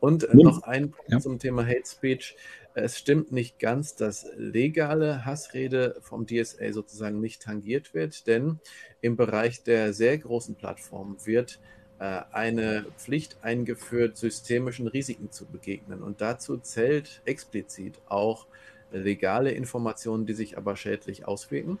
[0.00, 1.20] Und äh, noch ein Punkt ja.
[1.20, 2.36] zum Thema Hate Speech.
[2.74, 8.58] Es stimmt nicht ganz, dass legale Hassrede vom DSA sozusagen nicht tangiert wird, denn
[9.00, 11.60] im Bereich der sehr großen Plattformen wird
[11.98, 16.02] äh, eine Pflicht eingeführt, systemischen Risiken zu begegnen.
[16.02, 18.46] Und dazu zählt explizit auch
[18.90, 21.78] legale Informationen, die sich aber schädlich auswirken.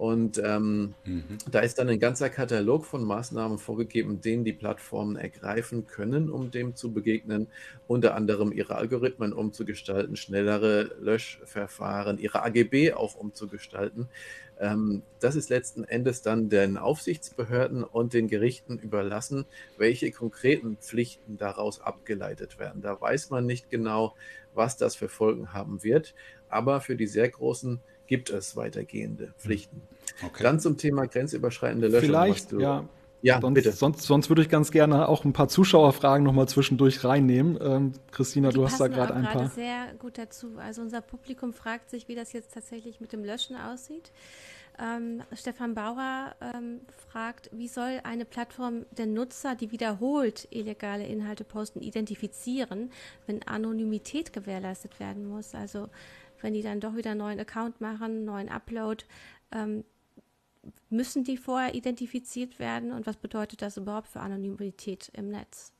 [0.00, 1.36] Und ähm, mhm.
[1.50, 6.50] da ist dann ein ganzer Katalog von Maßnahmen vorgegeben, den die Plattformen ergreifen können, um
[6.50, 7.48] dem zu begegnen.
[7.86, 14.08] Unter anderem ihre Algorithmen umzugestalten, schnellere Löschverfahren, ihre AGB auch umzugestalten.
[14.58, 19.44] Ähm, das ist letzten Endes dann den Aufsichtsbehörden und den Gerichten überlassen,
[19.76, 22.80] welche konkreten Pflichten daraus abgeleitet werden.
[22.80, 24.14] Da weiß man nicht genau,
[24.54, 26.14] was das für Folgen haben wird.
[26.48, 29.82] Aber für die sehr großen gibt es weitergehende Pflichten.
[30.26, 30.42] Okay.
[30.42, 32.08] Dann zum Thema grenzüberschreitende Löschung.
[32.08, 32.84] Vielleicht, ja.
[33.22, 33.72] Ja, sonst, bitte.
[33.72, 37.56] Sonst, sonst würde ich ganz gerne auch ein paar Zuschauerfragen nochmal zwischendurch reinnehmen.
[37.62, 39.48] Ähm, Christina, Die du hast da gerade ein paar.
[39.50, 40.54] sehr gut dazu.
[40.58, 44.10] Also unser Publikum fragt sich, wie das jetzt tatsächlich mit dem Löschen aussieht.
[44.82, 51.44] Ähm, Stefan Bauer ähm, fragt, wie soll eine Plattform den Nutzer, die wiederholt illegale Inhalte
[51.44, 52.90] posten, identifizieren,
[53.26, 55.54] wenn Anonymität gewährleistet werden muss?
[55.54, 55.88] Also
[56.42, 59.04] wenn die dann doch wieder einen neuen Account machen, einen neuen Upload,
[59.52, 59.84] ähm,
[60.90, 65.72] müssen die vorher identifiziert werden und was bedeutet das überhaupt für Anonymität im Netz?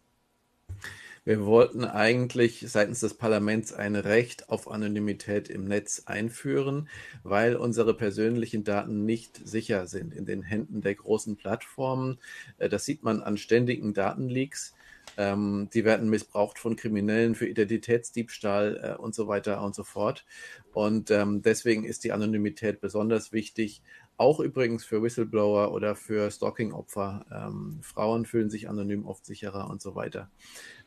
[1.25, 6.89] Wir wollten eigentlich seitens des Parlaments ein Recht auf Anonymität im Netz einführen,
[7.23, 12.19] weil unsere persönlichen Daten nicht sicher sind in den Händen der großen Plattformen.
[12.57, 14.75] Äh, das sieht man an ständigen Datenleaks.
[15.17, 20.25] Ähm, die werden missbraucht von Kriminellen für Identitätsdiebstahl äh, und so weiter und so fort.
[20.73, 23.83] Und ähm, deswegen ist die Anonymität besonders wichtig,
[24.21, 27.25] auch übrigens für Whistleblower oder für Stalking-Opfer.
[27.33, 30.31] Ähm, Frauen fühlen sich anonym oft sicherer und so weiter.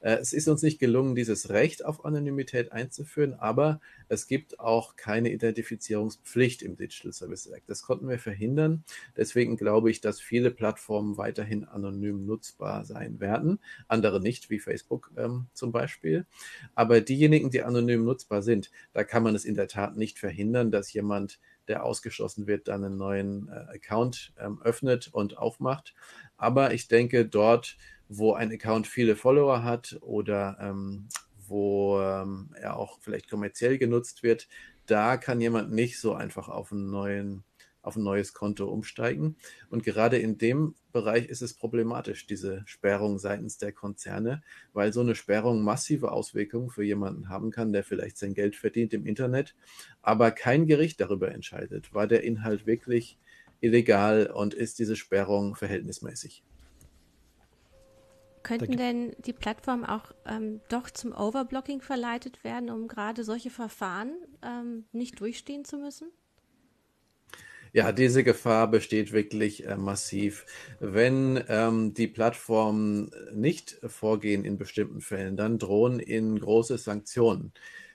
[0.01, 4.95] Äh, es ist uns nicht gelungen, dieses Recht auf Anonymität einzuführen, aber es gibt auch
[4.97, 7.67] keine Identifizierungspflicht im Digital Services Act.
[7.67, 8.83] Das konnten wir verhindern.
[9.17, 13.57] Deswegen glaube ich, dass viele Plattformen weiterhin anonym nutzbar sein werden.
[13.87, 16.27] Andere nicht, wie Facebook ähm, zum Beispiel.
[16.75, 20.69] Aber diejenigen, die anonym nutzbar sind, da kann man es in der Tat nicht verhindern,
[20.69, 25.93] dass jemand der ausgeschlossen wird, dann einen neuen äh, Account ähm, öffnet und aufmacht.
[26.37, 27.77] Aber ich denke, dort,
[28.09, 31.07] wo ein Account viele Follower hat oder ähm,
[31.47, 34.47] wo ähm, er auch vielleicht kommerziell genutzt wird,
[34.85, 37.43] da kann jemand nicht so einfach auf einen neuen
[37.83, 39.35] auf ein neues Konto umsteigen.
[39.69, 44.41] Und gerade in dem Bereich ist es problematisch, diese Sperrung seitens der Konzerne,
[44.73, 48.93] weil so eine Sperrung massive Auswirkungen für jemanden haben kann, der vielleicht sein Geld verdient
[48.93, 49.53] im Internet,
[50.01, 53.19] aber kein Gericht darüber entscheidet, war der Inhalt wirklich
[53.59, 56.43] illegal und ist diese Sperrung verhältnismäßig.
[58.43, 64.13] Könnten denn die Plattformen auch ähm, doch zum Overblocking verleitet werden, um gerade solche Verfahren
[64.41, 66.11] ähm, nicht durchstehen zu müssen?
[67.75, 70.45] Ja, diese Gefahr besteht wirklich äh, massiv.
[70.79, 77.51] Wenn ähm, die Plattformen nicht vorgehen in bestimmten Fällen, dann drohen ihnen große Sanktionen.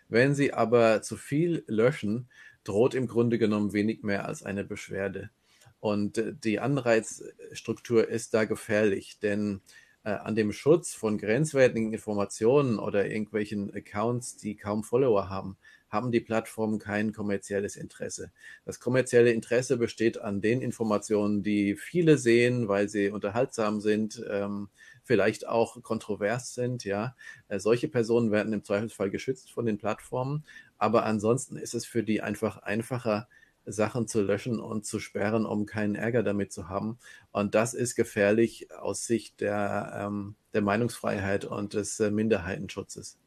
[0.09, 2.29] Wenn sie aber zu viel löschen,
[2.65, 5.31] droht im Grunde genommen wenig mehr als eine Beschwerde.
[5.79, 9.61] Und äh, die Anreizstruktur ist da gefährlich, denn
[10.03, 15.57] äh, an dem Schutz von grenzwertigen Informationen oder irgendwelchen Accounts, die kaum Follower haben,
[15.89, 18.31] haben die Plattformen kein kommerzielles Interesse.
[18.65, 24.69] Das kommerzielle Interesse besteht an den Informationen, die viele sehen, weil sie unterhaltsam sind, ähm,
[25.03, 26.85] vielleicht auch kontrovers sind.
[26.85, 27.17] Ja,
[27.49, 30.45] äh, solche Personen werden im Zweifelsfall geschützt von den Plattformen.
[30.77, 33.29] Aber ansonsten ist es für die einfach einfacher,
[33.71, 36.99] Sachen zu löschen und zu sperren, um keinen Ärger damit zu haben.
[37.33, 43.19] Und das ist gefährlich aus Sicht der, ähm, der Meinungsfreiheit und des äh, Minderheitenschutzes.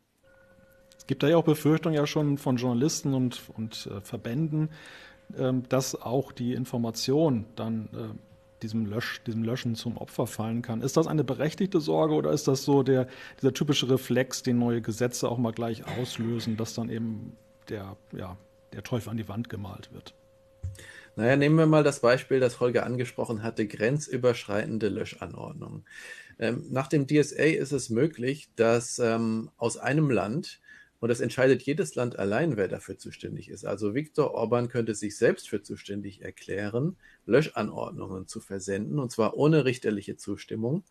[1.01, 4.69] Es gibt da ja auch Befürchtungen ja schon von Journalisten und, und äh, Verbänden,
[5.35, 10.81] äh, dass auch die Information dann äh, diesem, Lösch, diesem Löschen zum Opfer fallen kann.
[10.81, 13.07] Ist das eine berechtigte Sorge oder ist das so der,
[13.41, 17.35] dieser typische Reflex, den neue Gesetze auch mal gleich auslösen, dass dann eben
[17.67, 18.37] der, ja,
[18.71, 20.13] der Teufel an die Wand gemalt wird?
[21.15, 25.83] Naja, nehmen wir mal das Beispiel, das Holger angesprochen hatte, grenzüberschreitende Löschanordnungen.
[26.37, 30.60] Ähm, nach dem DSA ist es möglich, dass ähm, aus einem Land
[31.01, 33.65] und das entscheidet jedes Land allein, wer dafür zuständig ist.
[33.65, 39.65] Also Viktor Orban könnte sich selbst für zuständig erklären, Löschanordnungen zu versenden, und zwar ohne
[39.65, 40.83] richterliche Zustimmung.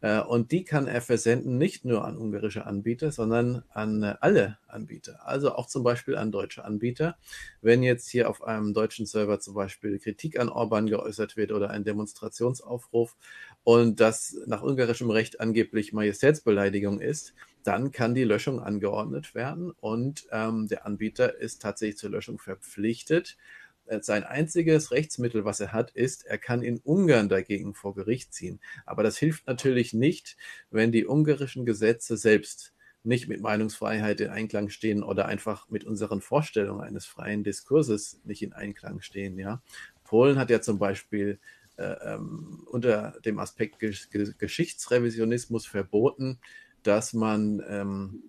[0.00, 4.58] Äh, und die kann er versenden nicht nur an ungarische Anbieter, sondern an äh, alle
[4.66, 7.16] Anbieter, also auch zum Beispiel an deutsche Anbieter.
[7.62, 11.70] Wenn jetzt hier auf einem deutschen Server zum Beispiel Kritik an Orban geäußert wird oder
[11.70, 13.16] ein Demonstrationsaufruf
[13.62, 17.34] und das nach ungarischem Recht angeblich Majestätsbeleidigung ist,
[17.64, 23.36] dann kann die Löschung angeordnet werden und ähm, der Anbieter ist tatsächlich zur Löschung verpflichtet.
[23.86, 28.32] Äh, sein einziges Rechtsmittel, was er hat, ist, er kann in Ungarn dagegen vor Gericht
[28.34, 28.60] ziehen.
[28.86, 30.36] Aber das hilft natürlich nicht,
[30.70, 36.20] wenn die ungarischen Gesetze selbst nicht mit Meinungsfreiheit in Einklang stehen oder einfach mit unseren
[36.20, 39.38] Vorstellungen eines freien Diskurses nicht in Einklang stehen.
[39.38, 39.62] Ja,
[40.04, 41.38] Polen hat ja zum Beispiel
[41.76, 46.38] äh, ähm, unter dem Aspekt Gesch Geschichtsrevisionismus verboten,
[46.84, 48.22] dass man ähm,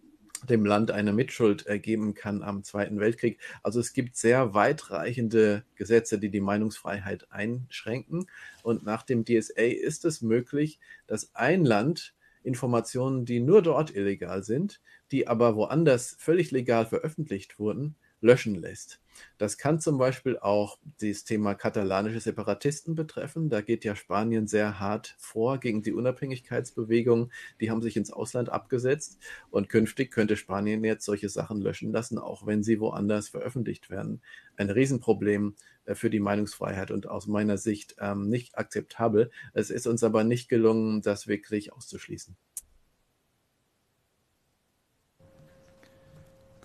[0.45, 3.39] dem Land eine Mitschuld ergeben kann am Zweiten Weltkrieg.
[3.63, 8.27] Also es gibt sehr weitreichende Gesetze, die die Meinungsfreiheit einschränken.
[8.63, 12.13] Und nach dem DSA ist es möglich, dass ein Land
[12.43, 18.99] Informationen, die nur dort illegal sind, die aber woanders völlig legal veröffentlicht wurden, löschen lässt.
[19.38, 23.49] Das kann zum Beispiel auch das Thema katalanische Separatisten betreffen.
[23.49, 27.31] Da geht ja Spanien sehr hart vor gegen die Unabhängigkeitsbewegung.
[27.61, 29.19] Die haben sich ins Ausland abgesetzt
[29.51, 34.21] und künftig könnte Spanien jetzt solche Sachen löschen lassen, auch wenn sie woanders veröffentlicht werden.
[34.57, 39.31] Ein Riesenproblem äh, für die Meinungsfreiheit und aus meiner Sicht ähm, nicht akzeptabel.
[39.53, 42.35] Es ist uns aber nicht gelungen, das wirklich auszuschließen.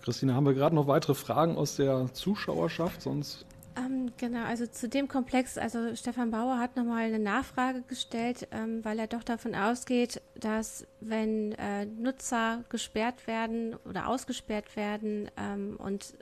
[0.01, 3.01] Christina, haben wir gerade noch weitere Fragen aus der Zuschauerschaft?
[3.01, 3.45] Sonst
[3.77, 8.83] ähm, genau, also zu dem Komplex, also Stefan Bauer hat nochmal eine Nachfrage gestellt, ähm,
[8.83, 15.77] weil er doch davon ausgeht, dass wenn äh, Nutzer gesperrt werden oder ausgesperrt werden ähm,
[15.77, 16.15] und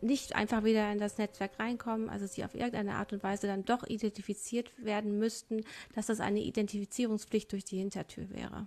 [0.00, 3.64] nicht einfach wieder in das Netzwerk reinkommen, also sie auf irgendeine Art und Weise dann
[3.64, 8.66] doch identifiziert werden müssten, dass das eine Identifizierungspflicht durch die Hintertür wäre.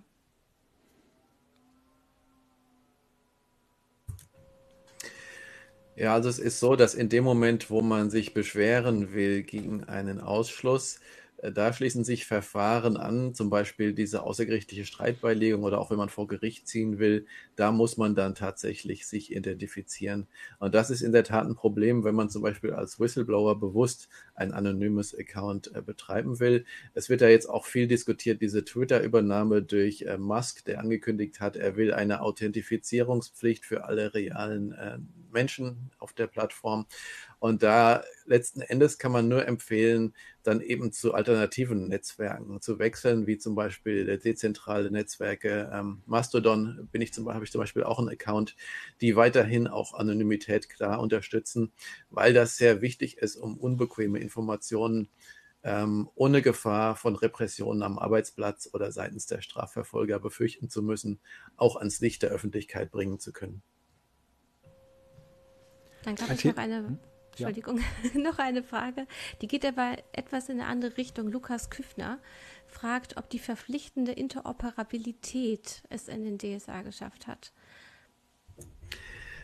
[5.98, 9.82] Ja, also es ist so, dass in dem Moment, wo man sich beschweren will gegen
[9.84, 11.00] einen Ausschluss,
[11.42, 16.26] da schließen sich Verfahren an, zum Beispiel diese außergerichtliche Streitbeilegung oder auch wenn man vor
[16.26, 20.26] Gericht ziehen will, da muss man dann tatsächlich sich identifizieren.
[20.58, 24.08] Und das ist in der Tat ein Problem, wenn man zum Beispiel als Whistleblower bewusst
[24.34, 26.64] ein anonymes Account äh, betreiben will.
[26.94, 31.56] Es wird ja jetzt auch viel diskutiert, diese Twitter-Übernahme durch äh, Musk, der angekündigt hat,
[31.56, 34.98] er will eine Authentifizierungspflicht für alle realen äh,
[35.30, 36.86] Menschen auf der Plattform.
[37.40, 43.26] Und da letzten Endes kann man nur empfehlen, dann eben zu alternativen Netzwerken zu wechseln,
[43.26, 45.70] wie zum Beispiel dezentrale Netzwerke.
[45.72, 48.56] Ähm, Mastodon bin ich zum, habe ich zum Beispiel auch einen Account,
[49.00, 51.72] die weiterhin auch Anonymität klar unterstützen,
[52.10, 55.08] weil das sehr wichtig ist, um unbequeme Informationen
[55.62, 61.20] ähm, ohne Gefahr von Repressionen am Arbeitsplatz oder seitens der Strafverfolger befürchten zu müssen,
[61.56, 63.62] auch ans Licht der Öffentlichkeit bringen zu können.
[66.04, 66.98] Dann gab es noch eine hm?
[67.38, 67.80] Entschuldigung,
[68.14, 68.20] ja.
[68.20, 69.06] noch eine Frage.
[69.40, 71.28] Die geht aber etwas in eine andere Richtung.
[71.28, 72.18] Lukas Küffner
[72.66, 77.52] fragt, ob die verpflichtende Interoperabilität es in den DSA geschafft hat.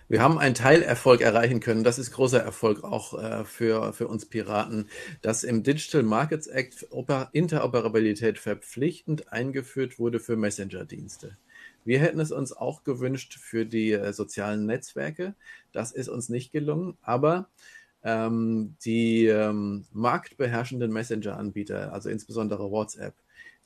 [0.06, 1.82] Wir haben einen Teilerfolg erreichen können.
[1.82, 4.90] Das ist großer Erfolg auch äh, für, für uns Piraten,
[5.22, 6.86] dass im Digital Markets Act
[7.32, 11.38] Interoperabilität verpflichtend eingeführt wurde für Messenger-Dienste.
[11.86, 15.34] Wir hätten es uns auch gewünscht für die äh, sozialen Netzwerke.
[15.72, 17.48] Das ist uns nicht gelungen, aber
[18.04, 23.14] ähm, die ähm, marktbeherrschenden Messenger-Anbieter, also insbesondere WhatsApp,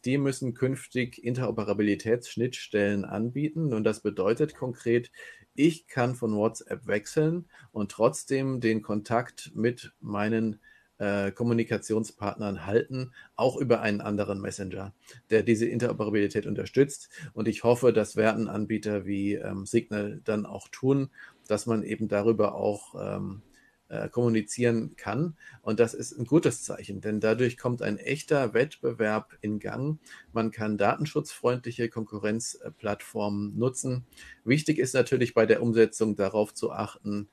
[0.05, 3.75] die müssen künftig Interoperabilitätsschnittstellen anbieten.
[3.75, 5.11] Und das bedeutet konkret,
[5.55, 10.61] ich kann von WhatsApp wechseln und trotzdem den Kontakt mit meinen
[10.99, 14.95] äh, Kommunikationspartnern halten, auch über einen anderen Messenger,
[15.31, 17.09] der diese Interoperabilität unterstützt.
[17.33, 21.11] Und ich hoffe, das werden Anbieter wie ähm, Signal dann auch tun,
[21.49, 23.43] dass man eben darüber auch ähm,
[23.89, 25.37] äh, kommunizieren kann.
[25.63, 29.99] Und das ist ein gutes Zeichen, denn dadurch kommt ein echter Wettbewerb in Gang.
[30.33, 34.05] Man kann datenschutzfreundliche Konkurrenzplattformen nutzen.
[34.45, 37.29] Wichtig ist natürlich bei der Umsetzung darauf zu achten,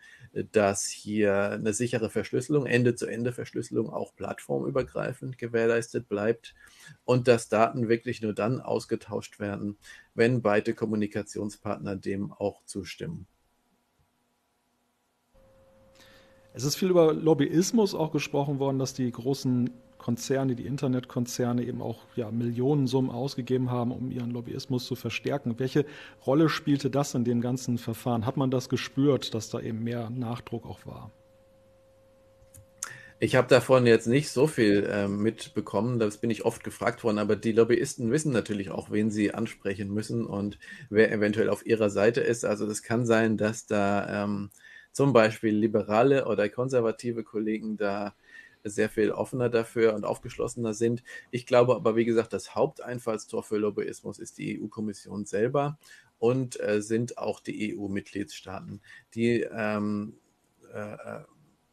[0.52, 6.56] dass hier eine sichere Verschlüsselung, Ende-zu-Ende-Verschlüsselung auch plattformübergreifend gewährleistet bleibt
[7.04, 9.78] und dass Daten wirklich nur dann ausgetauscht werden,
[10.14, 13.28] wenn beide Kommunikationspartner dem auch zustimmen.
[16.56, 21.82] Es ist viel über Lobbyismus auch gesprochen worden, dass die großen Konzerne, die Internetkonzerne eben
[21.82, 25.60] auch ja, Millionensummen ausgegeben haben, um ihren Lobbyismus zu verstärken.
[25.60, 25.86] Welche
[26.26, 28.26] Rolle spielte das in dem ganzen Verfahren?
[28.26, 31.12] Hat man das gespürt, dass da eben mehr Nachdruck auch war?
[33.20, 37.18] Ich habe davon jetzt nicht so viel äh, mitbekommen, das bin ich oft gefragt worden,
[37.18, 40.58] aber die Lobbyisten wissen natürlich auch, wen sie ansprechen müssen und
[40.90, 42.46] wer eventuell auf ihrer Seite ist.
[42.46, 44.52] Also das kann sein, dass da ähm,
[44.96, 48.16] zum Beispiel liberale oder konservative Kollegen da
[48.64, 51.04] sehr viel offener dafür und aufgeschlossener sind.
[51.32, 55.78] Ich glaube aber, wie gesagt, das Haupteinfallstor für Lobbyismus ist die EU-Kommission selber
[56.18, 58.82] und äh, sind auch die EU-Mitgliedstaaten,
[59.14, 60.18] die ähm,
[60.74, 61.24] äh, äh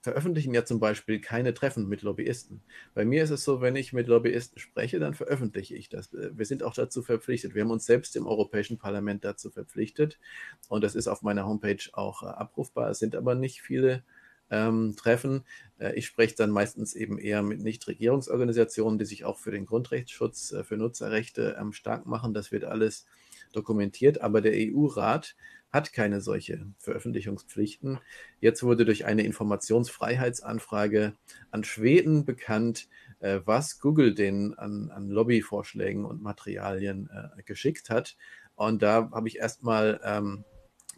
[0.03, 2.61] veröffentlichen ja zum Beispiel keine Treffen mit Lobbyisten.
[2.93, 6.12] Bei mir ist es so, wenn ich mit Lobbyisten spreche, dann veröffentliche ich das.
[6.12, 7.55] Wir sind auch dazu verpflichtet.
[7.55, 10.19] Wir haben uns selbst im Europäischen Parlament dazu verpflichtet
[10.69, 12.91] und das ist auf meiner Homepage auch äh, abrufbar.
[12.91, 14.03] Es sind aber nicht viele
[14.51, 15.45] ähm, Treffen.
[15.79, 20.53] Äh, ich spreche dann meistens eben eher mit Nichtregierungsorganisationen, die sich auch für den Grundrechtsschutz,
[20.53, 22.35] äh, für Nutzerrechte ähm, stark machen.
[22.35, 23.07] Das wird alles
[23.53, 24.21] dokumentiert.
[24.21, 25.37] Aber der EU-Rat
[25.73, 27.99] hat keine solche Veröffentlichungspflichten.
[28.41, 31.15] Jetzt wurde durch eine Informationsfreiheitsanfrage
[31.51, 32.89] an Schweden bekannt,
[33.21, 38.17] äh, was Google den an, an Lobbyvorschlägen und Materialien äh, geschickt hat.
[38.55, 40.45] Und da habe ich erstmal ähm,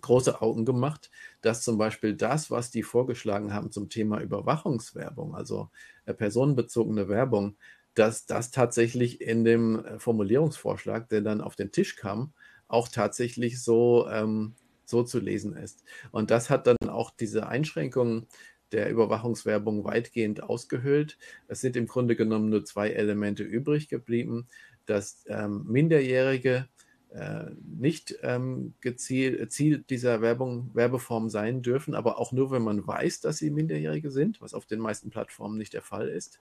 [0.01, 1.11] große Augen gemacht,
[1.41, 5.71] dass zum Beispiel das, was die vorgeschlagen haben zum Thema Überwachungswerbung, also
[6.05, 7.57] äh, personenbezogene Werbung,
[7.95, 12.33] dass das tatsächlich in dem äh, Formulierungsvorschlag, der dann auf den Tisch kam,
[12.67, 14.55] auch tatsächlich so ähm,
[14.89, 15.85] so zu lesen ist.
[16.11, 18.27] Und das hat dann auch diese Einschränkungen
[18.73, 21.19] der Überwachungswerbung weitgehend ausgehöhlt.
[21.49, 24.49] Es sind im Grunde genommen nur zwei Elemente übrig geblieben,
[24.87, 26.69] dass ähm, Minderjährige
[27.11, 32.85] äh, nicht ähm, gezielt, Ziel dieser Werbung, Werbeform sein dürfen, aber auch nur, wenn man
[32.85, 36.41] weiß, dass sie Minderjährige sind, was auf den meisten Plattformen nicht der Fall ist.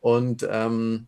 [0.00, 1.06] Und ähm,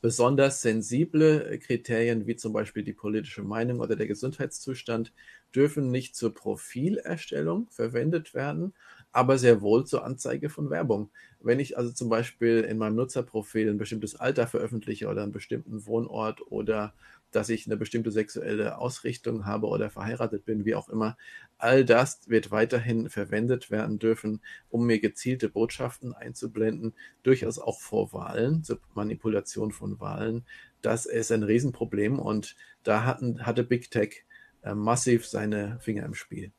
[0.00, 5.12] besonders sensible Kriterien wie zum Beispiel die politische Meinung oder der Gesundheitszustand
[5.54, 8.74] dürfen nicht zur Profilerstellung verwendet werden,
[9.12, 11.10] aber sehr wohl zur Anzeige von Werbung.
[11.40, 15.86] Wenn ich also zum Beispiel in meinem Nutzerprofil ein bestimmtes Alter veröffentliche oder einen bestimmten
[15.86, 16.94] Wohnort oder
[17.30, 21.16] dass ich eine bestimmte sexuelle Ausrichtung habe oder verheiratet bin, wie auch immer.
[21.58, 28.12] All das wird weiterhin verwendet werden dürfen, um mir gezielte Botschaften einzublenden, durchaus auch vor
[28.12, 30.44] Wahlen, zur Manipulation von Wahlen.
[30.82, 34.24] Das ist ein Riesenproblem und da hatten, hatte Big Tech
[34.62, 36.52] äh, massiv seine Finger im Spiel.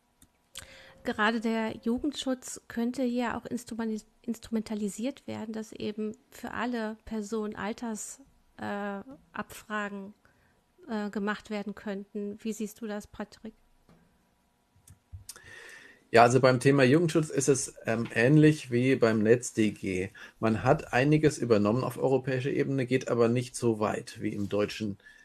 [1.03, 10.11] Gerade der Jugendschutz könnte hier auch instrumentalisiert werden, dass eben für alle Personen Altersabfragen äh,
[10.91, 12.37] äh, gemacht werden könnten.
[12.43, 13.53] Wie siehst du das, Patrick?
[16.11, 20.09] Ja, also beim Thema Jugendschutz ist es ähm, ähnlich wie beim NetzDG.
[20.39, 24.97] Man hat einiges übernommen auf europäischer Ebene, geht aber nicht so weit wie im deutschen
[24.99, 25.20] äh,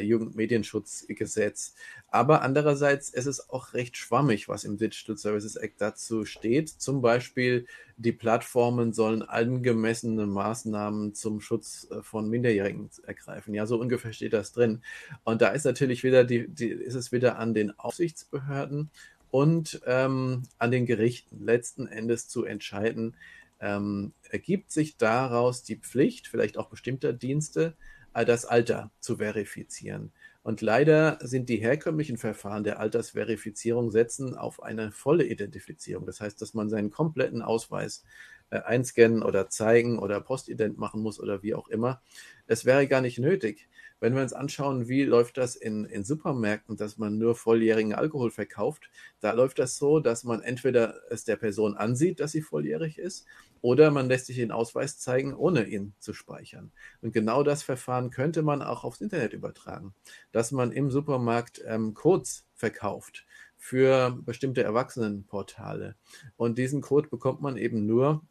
[0.00, 1.74] Jugendmedienschutzgesetz.
[2.08, 6.68] Aber andererseits ist es auch recht schwammig, was im Digital Services Act dazu steht.
[6.68, 7.66] Zum Beispiel,
[7.96, 13.54] die Plattformen sollen angemessene Maßnahmen zum Schutz äh, von Minderjährigen ergreifen.
[13.54, 14.82] Ja, so ungefähr steht das drin.
[15.22, 18.90] Und da ist natürlich wieder die, die ist es wieder an den Aufsichtsbehörden
[19.30, 23.14] und ähm, an den Gerichten letzten Endes zu entscheiden,
[23.60, 30.12] ähm, ergibt sich daraus die Pflicht, vielleicht auch bestimmter Dienste, äh, das Alter zu verifizieren.
[30.42, 36.06] Und leider sind die herkömmlichen Verfahren der Altersverifizierung setzen auf eine volle Identifizierung.
[36.06, 41.20] Das heißt, dass man seinen kompletten Ausweis äh, einscannen oder zeigen oder Postident machen muss
[41.20, 42.02] oder wie auch immer.
[42.46, 43.68] Es wäre gar nicht nötig.
[44.00, 48.30] Wenn wir uns anschauen, wie läuft das in, in Supermärkten, dass man nur volljährigen Alkohol
[48.30, 48.90] verkauft,
[49.20, 53.26] da läuft das so, dass man entweder es der Person ansieht, dass sie volljährig ist,
[53.60, 56.72] oder man lässt sich den Ausweis zeigen, ohne ihn zu speichern.
[57.02, 59.94] Und genau das Verfahren könnte man auch aufs Internet übertragen,
[60.32, 63.26] dass man im Supermarkt ähm, Codes verkauft
[63.58, 65.94] für bestimmte Erwachsenenportale.
[66.36, 68.22] Und diesen Code bekommt man eben nur,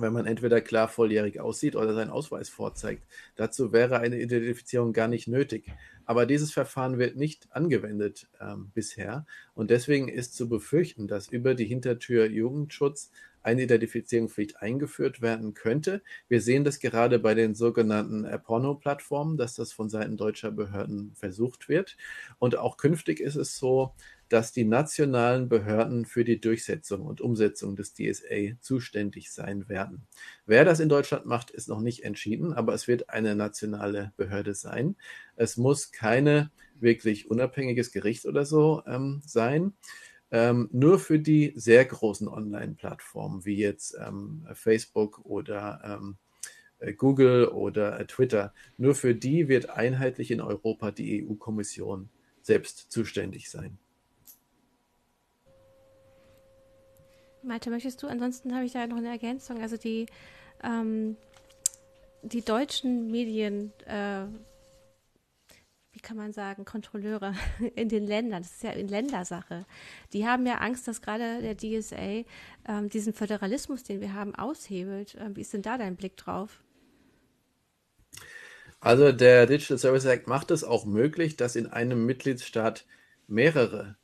[0.00, 3.04] wenn man entweder klar volljährig aussieht oder seinen Ausweis vorzeigt.
[3.36, 5.70] Dazu wäre eine Identifizierung gar nicht nötig.
[6.06, 9.26] Aber dieses Verfahren wird nicht angewendet ähm, bisher.
[9.54, 13.10] Und deswegen ist zu befürchten, dass über die Hintertür Jugendschutz
[13.44, 16.02] eine Identifizierungspflicht eingeführt werden könnte.
[16.28, 21.68] Wir sehen das gerade bei den sogenannten Porno-Plattformen, dass das von Seiten deutscher Behörden versucht
[21.68, 21.96] wird.
[22.38, 23.94] Und auch künftig ist es so,
[24.34, 30.08] dass die nationalen Behörden für die Durchsetzung und Umsetzung des DSA zuständig sein werden.
[30.44, 34.54] Wer das in Deutschland macht, ist noch nicht entschieden, aber es wird eine nationale Behörde
[34.54, 34.96] sein.
[35.36, 39.74] Es muss keine wirklich unabhängiges Gericht oder so ähm, sein.
[40.32, 46.16] Ähm, nur für die sehr großen Online-Plattformen wie jetzt ähm, Facebook oder ähm,
[46.80, 52.08] äh, Google oder äh, Twitter, nur für die wird einheitlich in Europa die EU-Kommission
[52.42, 53.78] selbst zuständig sein.
[57.44, 58.06] Malte, möchtest du?
[58.06, 59.60] Ansonsten habe ich da noch eine Ergänzung.
[59.60, 60.06] Also die,
[60.62, 61.16] ähm,
[62.22, 64.24] die deutschen Medien, äh,
[65.92, 67.34] wie kann man sagen, Kontrolleure
[67.74, 69.66] in den Ländern, das ist ja in Ländersache,
[70.12, 72.24] die haben ja Angst, dass gerade der DSA
[72.66, 75.16] ähm, diesen Föderalismus, den wir haben, aushebelt.
[75.20, 76.62] Ähm, wie ist denn da dein Blick drauf?
[78.80, 82.84] Also der Digital Service Act macht es auch möglich, dass in einem Mitgliedstaat
[83.26, 83.96] mehrere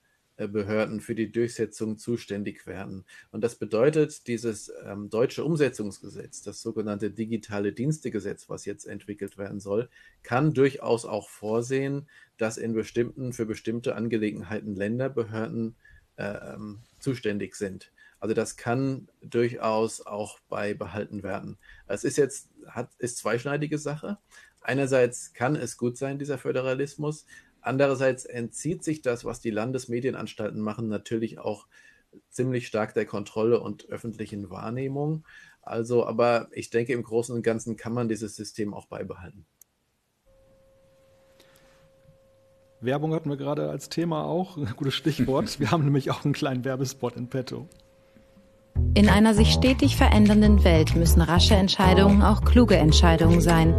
[0.49, 3.05] Behörden für die Durchsetzung zuständig werden.
[3.31, 9.61] Und das bedeutet, dieses ähm, deutsche Umsetzungsgesetz, das sogenannte digitale Dienstegesetz, was jetzt entwickelt werden
[9.61, 9.89] soll,
[10.23, 15.77] kann durchaus auch vorsehen, dass in bestimmten, für bestimmte Angelegenheiten Länderbehörden
[16.17, 17.91] äh, ähm, zuständig sind.
[18.19, 21.57] Also das kann durchaus auch beibehalten werden.
[21.87, 24.19] Es ist jetzt, hat, ist zweischneidige Sache.
[24.61, 27.25] Einerseits kann es gut sein, dieser Föderalismus.
[27.63, 31.67] Andererseits entzieht sich das, was die Landesmedienanstalten machen, natürlich auch
[32.29, 35.25] ziemlich stark der Kontrolle und öffentlichen Wahrnehmung.
[35.63, 39.47] Also, aber ich denke, im Großen und Ganzen kann man dieses System auch beibehalten.
[42.81, 44.57] Werbung hatten wir gerade als Thema auch.
[44.77, 45.61] Gutes Stichwort.
[45.61, 47.69] Wir haben nämlich auch einen kleinen Werbespot in petto.
[48.95, 53.75] In einer sich stetig verändernden Welt müssen rasche Entscheidungen auch kluge Entscheidungen sein.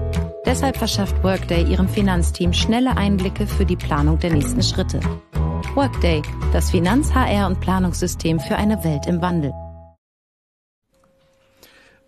[0.46, 5.02] Deshalb verschafft Workday ihrem Finanzteam schnelle Einblicke für die Planung der nächsten Schritte.
[5.76, 6.22] Workday,
[6.54, 9.54] das Finanz-, HR- und Planungssystem für eine Welt im Wandel.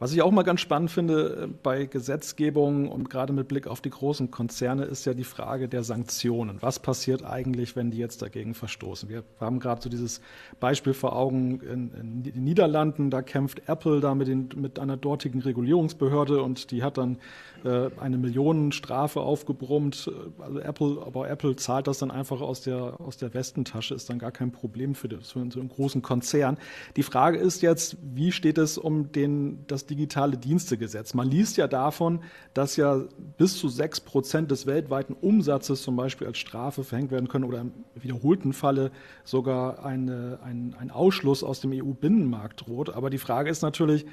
[0.03, 3.79] Was ich auch mal ganz spannend finde äh, bei Gesetzgebung und gerade mit Blick auf
[3.79, 6.57] die großen Konzerne ist ja die Frage der Sanktionen.
[6.59, 9.07] Was passiert eigentlich, wenn die jetzt dagegen verstoßen?
[9.07, 10.19] Wir haben gerade so dieses
[10.59, 13.11] Beispiel vor Augen in, in den Niederlanden.
[13.11, 17.17] Da kämpft Apple da mit, den, mit einer dortigen Regulierungsbehörde und die hat dann
[17.65, 20.11] eine Millionenstrafe aufgebrummt.
[20.39, 24.19] Also Apple, aber Apple zahlt das dann einfach aus der, aus der Westentasche, ist dann
[24.19, 26.57] gar kein Problem für, das, für einen großen Konzern.
[26.95, 31.13] Die Frage ist jetzt, wie steht es um den, das digitale Dienstegesetz?
[31.13, 32.19] Man liest ja davon,
[32.53, 33.01] dass ja
[33.37, 37.61] bis zu sechs Prozent des weltweiten Umsatzes zum Beispiel als Strafe verhängt werden können oder
[37.61, 38.91] im wiederholten Falle
[39.23, 42.89] sogar eine, ein, ein Ausschluss aus dem EU-Binnenmarkt droht.
[42.89, 44.07] Aber die Frage ist natürlich, äh,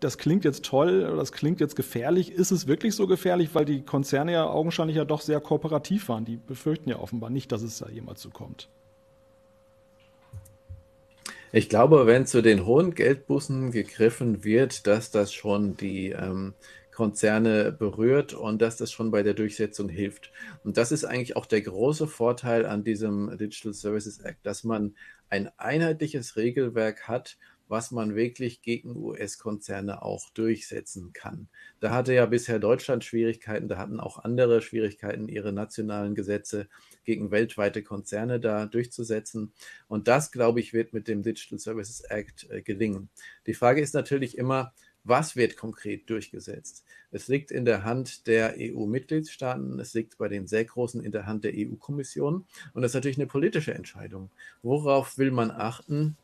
[0.00, 2.32] das klingt jetzt toll, das klingt jetzt gefährlich.
[2.32, 6.24] Ist es wirklich so gefährlich, weil die Konzerne ja augenscheinlich ja doch sehr kooperativ waren?
[6.24, 8.68] Die befürchten ja offenbar nicht, dass es da jemals so kommt.
[11.50, 16.52] Ich glaube, wenn zu den hohen Geldbußen gegriffen wird, dass das schon die ähm,
[16.98, 20.30] Konzerne berührt und dass das schon bei der Durchsetzung hilft.
[20.62, 24.94] Und das ist eigentlich auch der große Vorteil an diesem Digital Services Act, dass man
[25.30, 31.48] ein einheitliches Regelwerk hat, was man wirklich gegen US-Konzerne auch durchsetzen kann.
[31.80, 36.68] Da hatte ja bisher Deutschland Schwierigkeiten, da hatten auch andere Schwierigkeiten, ihre nationalen Gesetze
[37.04, 39.52] gegen weltweite Konzerne da durchzusetzen.
[39.86, 43.10] Und das, glaube ich, wird mit dem Digital Services Act äh, gelingen.
[43.46, 44.72] Die Frage ist natürlich immer,
[45.04, 46.84] was wird konkret durchgesetzt?
[47.10, 51.24] Es liegt in der Hand der EU-Mitgliedstaaten, es liegt bei den sehr großen in der
[51.26, 54.30] Hand der EU-Kommission und das ist natürlich eine politische Entscheidung.
[54.62, 56.16] Worauf will man achten?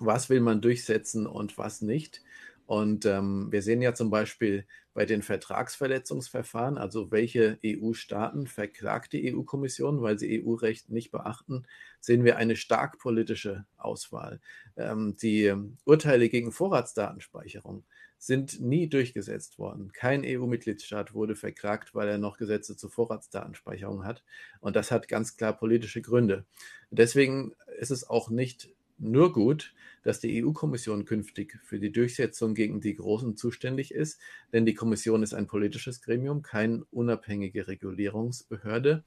[0.00, 2.22] Was will man durchsetzen und was nicht.
[2.66, 4.64] Und ähm, wir sehen ja zum Beispiel
[4.94, 11.64] bei den Vertragsverletzungsverfahren, also welche EU-Staaten verklagt die EU-Kommission, weil sie EU-Recht nicht beachten,
[12.00, 14.40] sehen wir eine stark politische Auswahl.
[14.76, 15.52] Ähm, die
[15.84, 17.84] Urteile gegen Vorratsdatenspeicherung
[18.18, 19.92] sind nie durchgesetzt worden.
[19.92, 24.22] Kein EU-Mitgliedstaat wurde verklagt, weil er noch Gesetze zur Vorratsdatenspeicherung hat.
[24.60, 26.44] Und das hat ganz klar politische Gründe.
[26.90, 28.70] Deswegen ist es auch nicht
[29.02, 34.20] nur gut, dass die EU-Kommission künftig für die Durchsetzung gegen die Großen zuständig ist,
[34.52, 39.04] denn die Kommission ist ein politisches Gremium, keine unabhängige Regulierungsbehörde.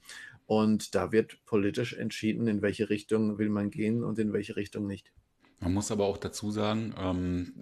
[0.48, 4.86] Und da wird politisch entschieden, in welche Richtung will man gehen und in welche Richtung
[4.88, 5.12] nicht.
[5.60, 7.54] Man muss aber auch dazu sagen, ähm,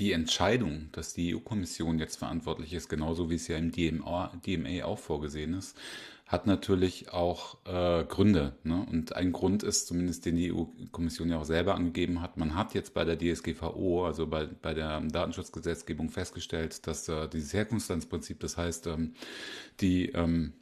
[0.00, 4.84] die Entscheidung, dass die EU-Kommission jetzt verantwortlich ist, genauso wie es ja im DMA, DMA
[4.84, 5.76] auch vorgesehen ist,
[6.26, 8.54] hat natürlich auch äh, Gründe.
[8.62, 8.86] Ne?
[8.88, 12.72] Und ein Grund ist, zumindest den die EU-Kommission ja auch selber angegeben hat, man hat
[12.72, 18.56] jetzt bei der DSGVO, also bei, bei der Datenschutzgesetzgebung festgestellt, dass äh, dieses Herkunftslandsprinzip, das
[18.56, 19.14] heißt, ähm,
[19.80, 20.54] die ähm,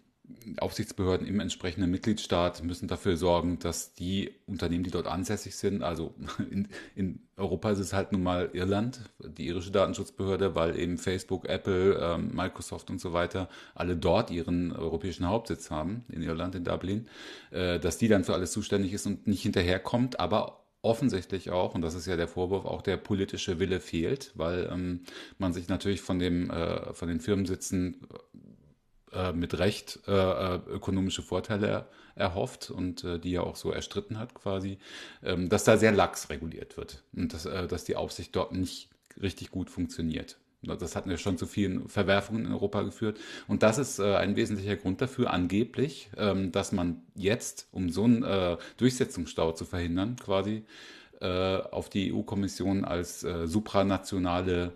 [0.59, 6.15] Aufsichtsbehörden im entsprechenden Mitgliedstaat müssen dafür sorgen, dass die Unternehmen, die dort ansässig sind, also
[6.51, 11.49] in, in Europa ist es halt nun mal Irland, die irische Datenschutzbehörde, weil eben Facebook,
[11.49, 16.65] Apple, ähm, Microsoft und so weiter alle dort ihren europäischen Hauptsitz haben, in Irland, in
[16.65, 17.09] Dublin,
[17.51, 21.83] äh, dass die dann für alles zuständig ist und nicht hinterherkommt, aber offensichtlich auch, und
[21.83, 25.01] das ist ja der Vorwurf, auch der politische Wille fehlt, weil ähm,
[25.39, 28.07] man sich natürlich von dem äh, von den Firmensitzen
[29.13, 34.19] äh, mit Recht äh, äh, ökonomische Vorteile erhofft und äh, die ja auch so erstritten
[34.19, 34.79] hat quasi,
[35.23, 38.89] ähm, dass da sehr lax reguliert wird und dass, äh, dass die Aufsicht dort nicht
[39.21, 40.39] richtig gut funktioniert.
[40.63, 43.21] Das hat ja schon zu vielen Verwerfungen in Europa geführt.
[43.47, 48.05] Und das ist äh, ein wesentlicher Grund dafür, angeblich, ähm, dass man jetzt, um so
[48.05, 50.65] einen äh, Durchsetzungsstau zu verhindern, quasi
[51.21, 54.73] äh, auf die EU-Kommission als supranationale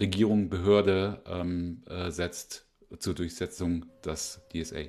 [0.00, 2.64] Regierung, Behörde ähm, äh, setzt,
[2.98, 4.84] zur Durchsetzung des DSA.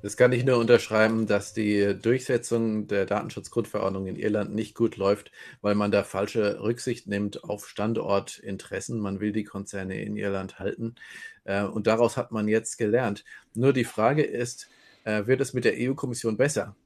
[0.00, 5.32] Das kann ich nur unterschreiben, dass die Durchsetzung der Datenschutzgrundverordnung in Irland nicht gut läuft,
[5.60, 9.00] weil man da falsche Rücksicht nimmt auf Standortinteressen.
[9.00, 10.94] Man will die Konzerne in Irland halten.
[11.44, 13.24] Äh, und daraus hat man jetzt gelernt.
[13.54, 14.68] Nur die Frage ist,
[15.04, 16.76] äh, wird es mit der EU-Kommission besser?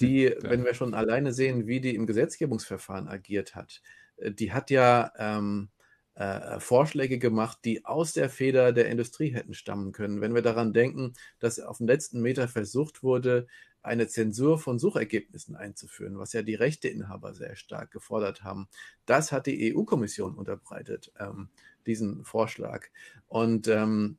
[0.00, 0.34] Die, ja.
[0.42, 3.82] wenn wir schon alleine sehen, wie die im Gesetzgebungsverfahren agiert hat,
[4.18, 5.68] äh, die hat ja ähm,
[6.14, 10.20] äh, Vorschläge gemacht, die aus der Feder der Industrie hätten stammen können.
[10.20, 13.46] Wenn wir daran denken, dass auf dem letzten Meter versucht wurde,
[13.82, 18.68] eine Zensur von Suchergebnissen einzuführen, was ja die Rechteinhaber sehr stark gefordert haben.
[19.06, 21.48] Das hat die EU-Kommission unterbreitet, ähm,
[21.86, 22.86] diesen Vorschlag.
[23.26, 24.18] Und ähm,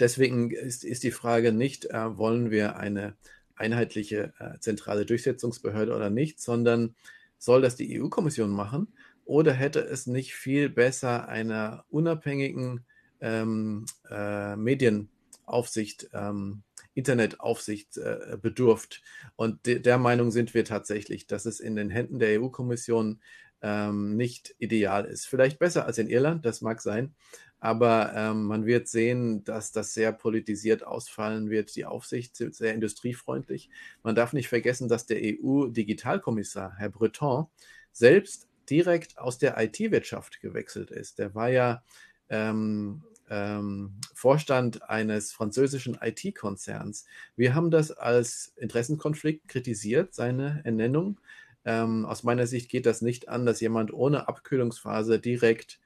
[0.00, 3.14] deswegen ist, ist, die Frage nicht, äh, wollen wir eine
[3.54, 6.94] einheitliche äh, zentrale Durchsetzungsbehörde oder nicht, sondern
[7.38, 8.94] soll das die EU-Kommission machen?
[9.24, 12.84] Oder hätte es nicht viel besser einer unabhängigen
[13.20, 16.62] ähm, äh, Medienaufsicht, ähm,
[16.94, 19.02] Internetaufsicht äh, bedurft?
[19.36, 23.20] Und de der Meinung sind wir tatsächlich, dass es in den Händen der EU-Kommission
[23.62, 25.26] ähm, nicht ideal ist.
[25.26, 27.14] Vielleicht besser als in Irland, das mag sein,
[27.60, 31.74] aber ähm, man wird sehen, dass das sehr politisiert ausfallen wird.
[31.76, 33.70] Die Aufsicht ist sehr industriefreundlich.
[34.02, 37.46] Man darf nicht vergessen, dass der EU-Digitalkommissar, Herr Breton,
[37.92, 41.18] selbst direkt aus der IT-Wirtschaft gewechselt ist.
[41.18, 41.84] Der war ja
[42.30, 47.04] ähm, ähm, Vorstand eines französischen IT-Konzerns.
[47.36, 51.20] Wir haben das als Interessenkonflikt kritisiert, seine Ernennung.
[51.66, 55.78] Ähm, aus meiner Sicht geht das nicht an, dass jemand ohne Abkühlungsphase direkt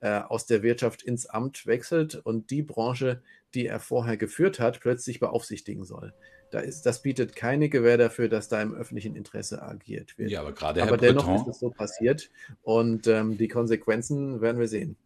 [0.00, 3.22] äh, aus der Wirtschaft ins Amt wechselt und die Branche,
[3.54, 6.12] die er vorher geführt hat, plötzlich beaufsichtigen soll.
[6.52, 10.30] Da ist, das bietet keine Gewähr dafür, dass da im öffentlichen Interesse agiert wird.
[10.30, 12.30] Ja, aber gerade Herr aber dennoch Breton, ist es so passiert
[12.62, 14.96] und ähm, die Konsequenzen werden wir sehen.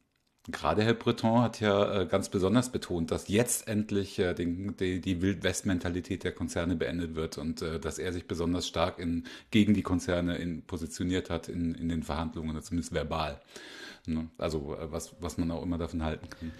[0.48, 5.00] Gerade Herr Breton hat ja äh, ganz besonders betont, dass jetzt endlich äh, den, die,
[5.00, 9.74] die Wild-West-Mentalität der Konzerne beendet wird und äh, dass er sich besonders stark in, gegen
[9.74, 13.40] die Konzerne in, positioniert hat in, in den Verhandlungen, zumindest verbal.
[14.06, 14.28] Ne?
[14.38, 16.52] Also äh, was, was man auch immer davon halten kann.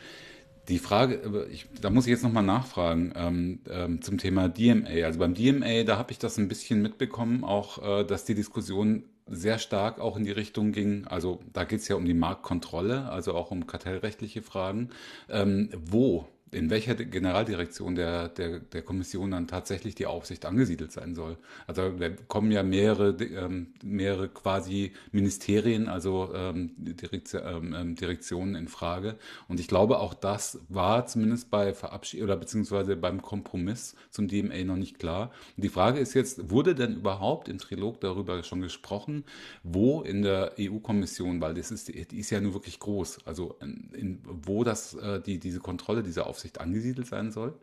[0.68, 5.04] Die Frage, ich, da muss ich jetzt nochmal nachfragen ähm, ähm, zum Thema DMA.
[5.04, 9.04] Also beim DMA, da habe ich das ein bisschen mitbekommen, auch äh, dass die Diskussion
[9.28, 13.10] sehr stark auch in die Richtung ging, also da geht es ja um die Marktkontrolle,
[13.10, 14.90] also auch um kartellrechtliche Fragen.
[15.28, 21.14] Ähm, wo in welcher Generaldirektion der, der, der Kommission dann tatsächlich die Aufsicht angesiedelt sein
[21.14, 21.36] soll.
[21.66, 28.68] Also da kommen ja mehrere, ähm, mehrere quasi Ministerien, also ähm, Direktion, ähm, Direktionen in
[28.68, 29.16] Frage.
[29.48, 34.64] Und ich glaube, auch das war zumindest bei Verabschiedung oder beziehungsweise beim Kompromiss zum DMA
[34.64, 35.32] noch nicht klar.
[35.56, 39.24] Und die Frage ist jetzt, wurde denn überhaupt im Trilog darüber schon gesprochen,
[39.62, 44.20] wo in der EU-Kommission, weil das ist, die ist ja nur wirklich groß, also in,
[44.24, 47.58] wo das, äh, die, diese Kontrolle, diese Aufsicht Aufsicht angesiedelt sein soll?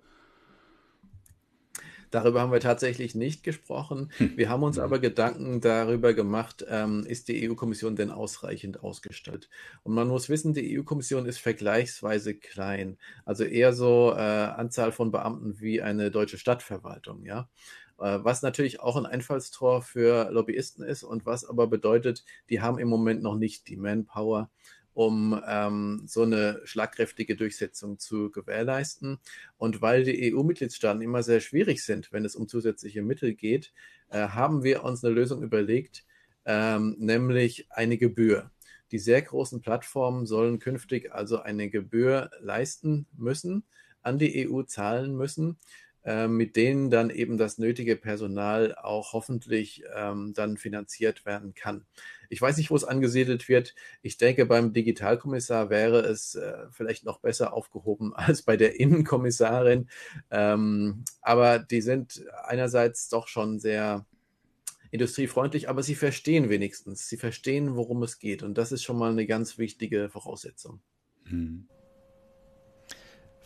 [2.12, 4.12] Darüber haben wir tatsächlich nicht gesprochen.
[4.18, 4.38] Hm.
[4.38, 9.50] Wir haben uns aber Gedanken darüber gemacht, ähm, ist die EU-Kommission denn ausreichend ausgestattet?
[9.82, 15.12] Und man muss wissen, die EU-Kommission ist vergleichsweise klein, also eher so äh, Anzahl von
[15.12, 17.50] Beamten wie eine deutsche Stadtverwaltung, ja.
[18.00, 22.78] Äh, was natürlich auch ein Einfallstor für Lobbyisten ist und was aber bedeutet, die haben
[22.78, 24.52] im Moment noch nicht die Manpower,
[24.94, 29.20] um ähm, so eine schlagkräftige Durchsetzung zu gewährleisten.
[29.58, 33.74] Und weil die EU-Mitgliedstaaten immer sehr schwierig sind, wenn es um zusätzliche Mittel geht,
[34.10, 36.06] äh, haben wir uns eine Lösung überlegt,
[36.46, 38.52] ähm, nämlich eine Gebühr.
[38.92, 43.64] Die sehr großen Plattformen sollen künftig also eine Gebühr leisten müssen,
[44.04, 45.58] an die EU zahlen müssen,
[46.06, 51.86] äh, mit denen dann eben das nötige Personal auch hoffentlich ähm, dann finanziert werden kann.
[52.30, 53.76] Ich weiß nicht, wo es angesiedelt wird.
[54.02, 59.88] Ich denke, beim Digitalkommissar wäre es äh, vielleicht noch besser aufgehoben als bei der Innenkommissarin.
[60.32, 64.06] Ähm, aber die sind einerseits doch schon sehr
[64.92, 67.10] industriefreundlich, aber sie verstehen wenigstens.
[67.10, 68.44] Sie verstehen, worum es geht.
[68.44, 70.82] Und das ist schon mal eine ganz wichtige Voraussetzung.
[71.26, 71.68] Hm.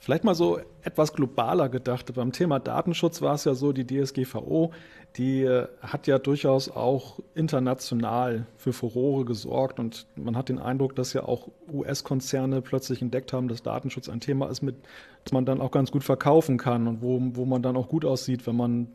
[0.08, 2.14] Vielleicht mal so etwas globaler gedacht.
[2.14, 4.72] Beim Thema Datenschutz war es ja so, die DSGVO,
[5.18, 10.96] die äh, hat ja durchaus auch international für Furore gesorgt und man hat den Eindruck,
[10.96, 14.78] dass ja auch US-Konzerne plötzlich entdeckt haben, dass Datenschutz ein Thema ist, mit,
[15.26, 18.06] das man dann auch ganz gut verkaufen kann und wo, wo man dann auch gut
[18.06, 18.88] aussieht, wenn man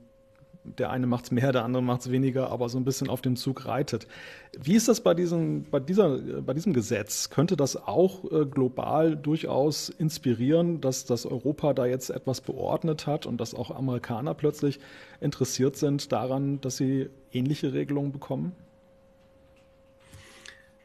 [0.64, 3.20] der eine macht es mehr, der andere macht es weniger, aber so ein bisschen auf
[3.20, 4.06] dem Zug reitet.
[4.56, 7.30] Wie ist das bei diesem, bei dieser, bei diesem Gesetz?
[7.30, 13.26] Könnte das auch äh, global durchaus inspirieren, dass das Europa da jetzt etwas beordnet hat
[13.26, 14.78] und dass auch Amerikaner plötzlich
[15.20, 18.52] interessiert sind daran, dass sie ähnliche Regelungen bekommen?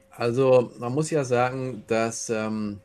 [0.09, 2.80] Also man muss ja sagen, dass ähm,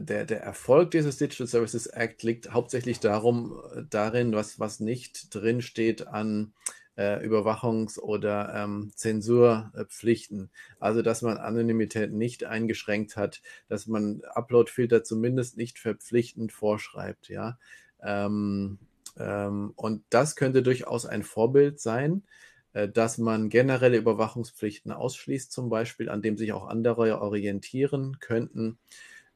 [0.00, 6.06] der, der Erfolg dieses Digital Services Act liegt hauptsächlich darum, darin, was, was nicht drinsteht
[6.06, 6.52] an
[6.96, 10.50] äh, Überwachungs- oder ähm, Zensurpflichten.
[10.80, 17.58] Also, dass man Anonymität nicht eingeschränkt hat, dass man Upload-Filter zumindest nicht verpflichtend vorschreibt, ja.
[18.02, 18.78] Ähm,
[19.16, 22.24] ähm, und das könnte durchaus ein Vorbild sein,
[22.72, 28.78] äh, dass man generelle Überwachungspflichten ausschließt, zum Beispiel, an dem sich auch andere orientieren könnten.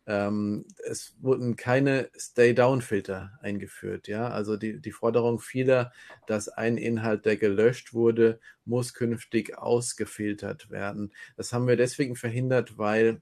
[0.07, 4.09] Ähm, es wurden keine Stay-Down-Filter eingeführt.
[4.09, 5.93] Ja, also die, die Forderung vieler,
[6.27, 11.13] dass ein Inhalt, der gelöscht wurde, muss künftig ausgefiltert werden.
[11.37, 13.21] Das haben wir deswegen verhindert, weil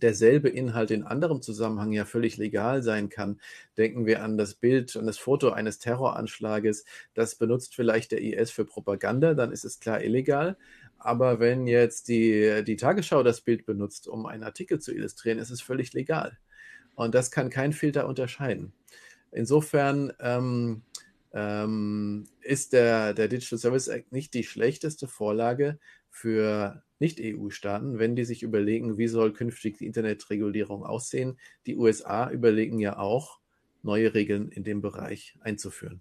[0.00, 3.40] derselbe Inhalt in anderem Zusammenhang ja völlig legal sein kann.
[3.76, 6.84] Denken wir an das Bild und das Foto eines Terroranschlages.
[7.12, 10.56] Das benutzt vielleicht der IS für Propaganda, dann ist es klar illegal.
[11.04, 15.50] Aber wenn jetzt die, die Tagesschau das Bild benutzt, um einen Artikel zu illustrieren, ist
[15.50, 16.38] es völlig legal.
[16.94, 18.72] Und das kann kein Filter unterscheiden.
[19.30, 20.80] Insofern ähm,
[21.34, 25.78] ähm, ist der, der Digital Service Act nicht die schlechteste Vorlage
[26.08, 31.38] für Nicht-EU-Staaten, wenn die sich überlegen, wie soll künftig die Internetregulierung aussehen.
[31.66, 33.40] Die USA überlegen ja auch,
[33.82, 36.00] neue Regeln in dem Bereich einzuführen.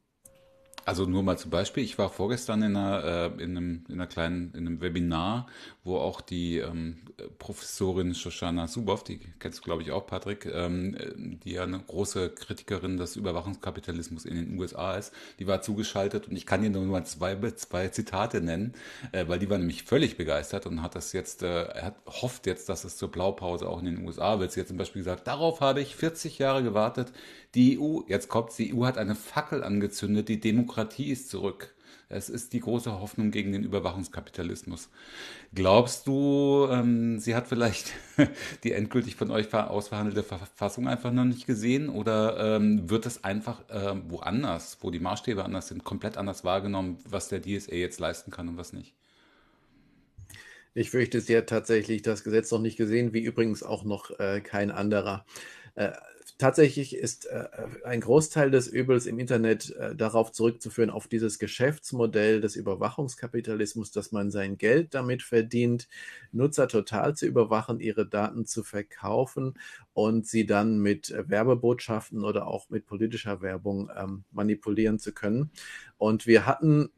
[0.86, 4.08] Also nur mal zum Beispiel, ich war vorgestern in einer, äh, in einem, in einer
[4.08, 5.48] kleinen, in einem Webinar,
[5.84, 6.98] wo auch die ähm,
[7.40, 12.32] Professorin Shoshana Zuboff, die kennst du glaube ich auch, Patrick, ähm, die ja eine große
[12.32, 16.84] Kritikerin des Überwachungskapitalismus in den USA ist, die war zugeschaltet und ich kann dir nur
[16.84, 18.74] mal zwei, zwei Zitate nennen,
[19.14, 22.68] äh, weil die war nämlich völlig begeistert und hat das jetzt, äh, hat, hofft jetzt,
[22.68, 24.52] dass es zur Blaupause auch in den USA wird.
[24.52, 27.14] Sie hat zum Beispiel gesagt, darauf habe ich 40 Jahre gewartet,
[27.56, 31.74] die EU, jetzt kommt die EU hat eine Fackel angezündet, die Demokratie ist zurück.
[32.10, 34.90] Es ist die große Hoffnung gegen den Überwachungskapitalismus.
[35.54, 37.92] Glaubst du, ähm, sie hat vielleicht
[38.64, 41.90] die endgültig von euch ausverhandelte Verfassung einfach noch nicht gesehen?
[41.90, 46.98] Oder ähm, wird es einfach äh, woanders, wo die Maßstäbe anders sind, komplett anders wahrgenommen,
[47.10, 48.94] was der DSA jetzt leisten kann und was nicht?
[50.76, 54.42] Ich fürchte, sie hat tatsächlich das Gesetz noch nicht gesehen, wie übrigens auch noch äh,
[54.42, 55.26] kein anderer.
[55.76, 55.92] Äh,
[56.38, 57.48] tatsächlich ist äh,
[57.84, 64.12] ein Großteil des Übels im Internet äh, darauf zurückzuführen, auf dieses Geschäftsmodell des Überwachungskapitalismus, dass
[64.12, 65.88] man sein Geld damit verdient,
[66.32, 69.54] Nutzer total zu überwachen, ihre Daten zu verkaufen
[69.94, 75.52] und sie dann mit äh, Werbebotschaften oder auch mit politischer Werbung ähm, manipulieren zu können.
[75.98, 76.90] Und wir hatten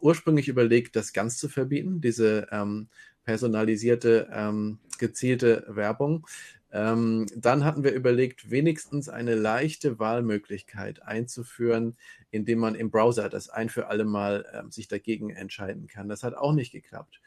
[0.00, 2.88] ursprünglich überlegt, das ganz zu verbieten, diese ähm,
[3.24, 6.26] personalisierte, ähm, gezielte Werbung.
[6.74, 11.96] Ähm, dann hatten wir überlegt, wenigstens eine leichte Wahlmöglichkeit einzuführen,
[12.32, 16.08] indem man im Browser das ein für alle Mal ähm, sich dagegen entscheiden kann.
[16.08, 17.20] Das hat auch nicht geklappt.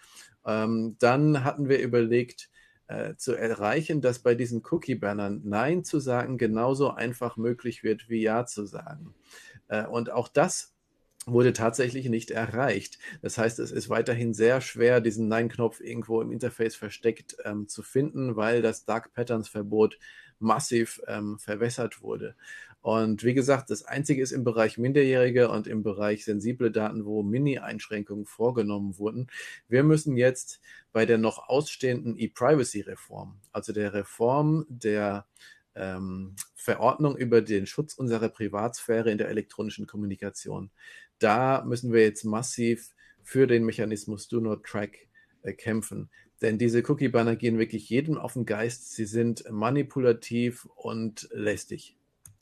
[0.45, 2.49] Ähm, dann hatten wir überlegt,
[2.87, 8.21] äh, zu erreichen, dass bei diesen Cookie-Bannern Nein zu sagen genauso einfach möglich wird wie
[8.21, 9.15] Ja zu sagen.
[9.69, 10.73] Äh, und auch das
[11.27, 12.97] wurde tatsächlich nicht erreicht.
[13.21, 17.83] Das heißt, es ist weiterhin sehr schwer, diesen Nein-Knopf irgendwo im Interface versteckt ähm, zu
[17.83, 19.99] finden, weil das Dark Patterns-Verbot
[20.39, 22.35] massiv ähm, verwässert wurde.
[22.81, 27.23] Und wie gesagt, das Einzige ist im Bereich Minderjährige und im Bereich sensible Daten, wo
[27.23, 29.27] Mini-Einschränkungen vorgenommen wurden.
[29.67, 30.61] Wir müssen jetzt
[30.93, 35.25] bei der noch ausstehenden E-Privacy-Reform, also der Reform der
[35.75, 40.71] ähm, Verordnung über den Schutz unserer Privatsphäre in der elektronischen Kommunikation
[41.19, 42.93] da müssen wir jetzt massiv
[43.23, 45.07] für den Mechanismus Do Not Track
[45.41, 46.09] äh, kämpfen.
[46.41, 48.93] Denn diese Cookie-Banner gehen wirklich jedem auf den Geist.
[48.93, 51.96] Sie sind manipulativ und lästig.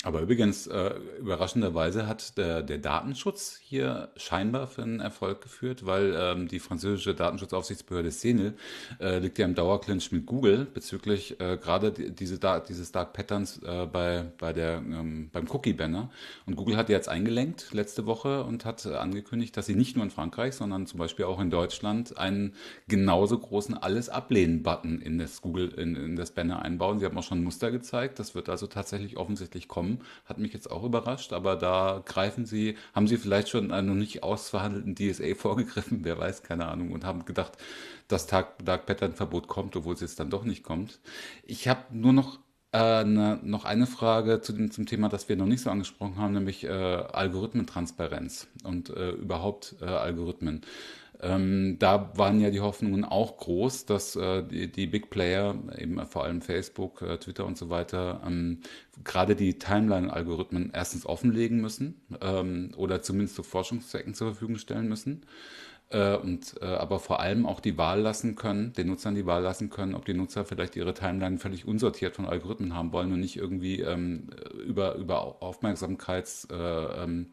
[0.05, 6.15] Aber übrigens, äh, überraschenderweise hat der, der Datenschutz hier scheinbar für einen Erfolg geführt, weil
[6.15, 8.53] ähm, die französische Datenschutzaufsichtsbehörde CNIL
[8.99, 13.13] äh, liegt ja im Dauerclinch mit Google bezüglich äh, gerade die, diese da dieses Dark
[13.13, 16.11] Patterns äh, bei, bei der, ähm, beim Cookie-Banner.
[16.45, 20.05] Und Google hat jetzt eingelenkt letzte Woche und hat äh, angekündigt, dass sie nicht nur
[20.05, 22.53] in Frankreich, sondern zum Beispiel auch in Deutschland einen
[22.87, 26.99] genauso großen Alles-Ablehnen-Button in das Google, in, in das Banner einbauen.
[26.99, 28.19] Sie haben auch schon ein Muster gezeigt.
[28.19, 29.94] Das wird also tatsächlich offensichtlich kommen.
[30.25, 33.95] Hat mich jetzt auch überrascht, aber da greifen Sie, haben Sie vielleicht schon einen noch
[33.95, 37.53] nicht ausverhandelten DSA vorgegriffen, wer weiß, keine Ahnung, und haben gedacht,
[38.07, 40.99] dass Dark, Dark Pattern Verbot kommt, obwohl es jetzt dann doch nicht kommt.
[41.43, 42.39] Ich habe nur noch
[42.75, 46.17] äh, ne, noch eine Frage zu dem, zum Thema, das wir noch nicht so angesprochen
[46.17, 50.61] haben, nämlich äh, Algorithmentransparenz und äh, überhaupt äh, Algorithmen.
[51.25, 56.05] Ähm, da waren ja die Hoffnungen auch groß, dass äh, die, die, Big Player, eben
[56.05, 58.59] vor allem Facebook, äh, Twitter und so weiter, ähm,
[59.03, 65.25] gerade die Timeline-Algorithmen erstens offenlegen müssen ähm, oder zumindest zu Forschungszwecken zur Verfügung stellen müssen.
[65.89, 69.41] Äh, und äh, aber vor allem auch die Wahl lassen können, den Nutzern die Wahl
[69.41, 73.19] lassen können, ob die Nutzer vielleicht ihre Timeline völlig unsortiert von Algorithmen haben wollen und
[73.19, 74.29] nicht irgendwie ähm,
[74.67, 77.27] über, über Aufmerksamkeits äh, ähm,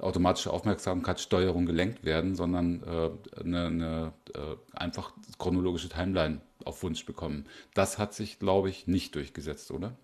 [0.00, 7.46] automatische Aufmerksamkeitssteuerung gelenkt werden, sondern äh, eine, eine äh, einfach chronologische Timeline auf Wunsch bekommen.
[7.74, 9.96] Das hat sich, glaube ich, nicht durchgesetzt, oder?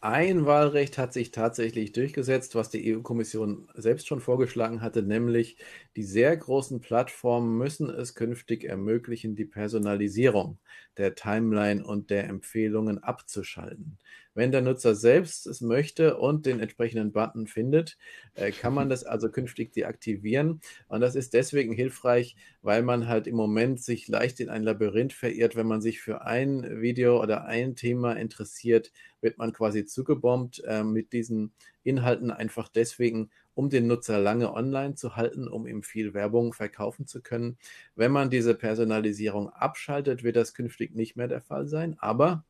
[0.00, 5.56] Ein Wahlrecht hat sich tatsächlich durchgesetzt, was die EU-Kommission selbst schon vorgeschlagen hatte, nämlich
[5.96, 10.58] die sehr großen Plattformen müssen es künftig ermöglichen, die Personalisierung
[10.96, 13.98] der Timeline und der Empfehlungen abzuschalten.
[14.34, 17.96] Wenn der Nutzer selbst es möchte und den entsprechenden Button findet,
[18.34, 20.60] äh, kann man das also künftig deaktivieren.
[20.88, 25.12] Und das ist deswegen hilfreich, weil man halt im Moment sich leicht in ein Labyrinth
[25.12, 25.54] verirrt.
[25.54, 28.90] Wenn man sich für ein Video oder ein Thema interessiert,
[29.20, 31.52] wird man quasi zugebombt äh, mit diesen
[31.84, 37.06] Inhalten einfach deswegen, um den Nutzer lange online zu halten, um ihm viel Werbung verkaufen
[37.06, 37.56] zu können.
[37.94, 41.96] Wenn man diese Personalisierung abschaltet, wird das künftig nicht mehr der Fall sein.
[41.98, 42.44] Aber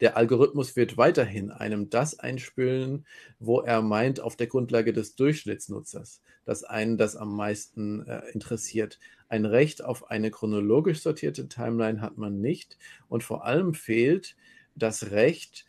[0.00, 3.06] der Algorithmus wird weiterhin einem das einspülen,
[3.38, 8.98] wo er meint, auf der Grundlage des Durchschnittsnutzers, dass einen das am meisten äh, interessiert.
[9.28, 12.78] Ein Recht auf eine chronologisch sortierte Timeline hat man nicht.
[13.08, 14.36] Und vor allem fehlt
[14.74, 15.64] das Recht,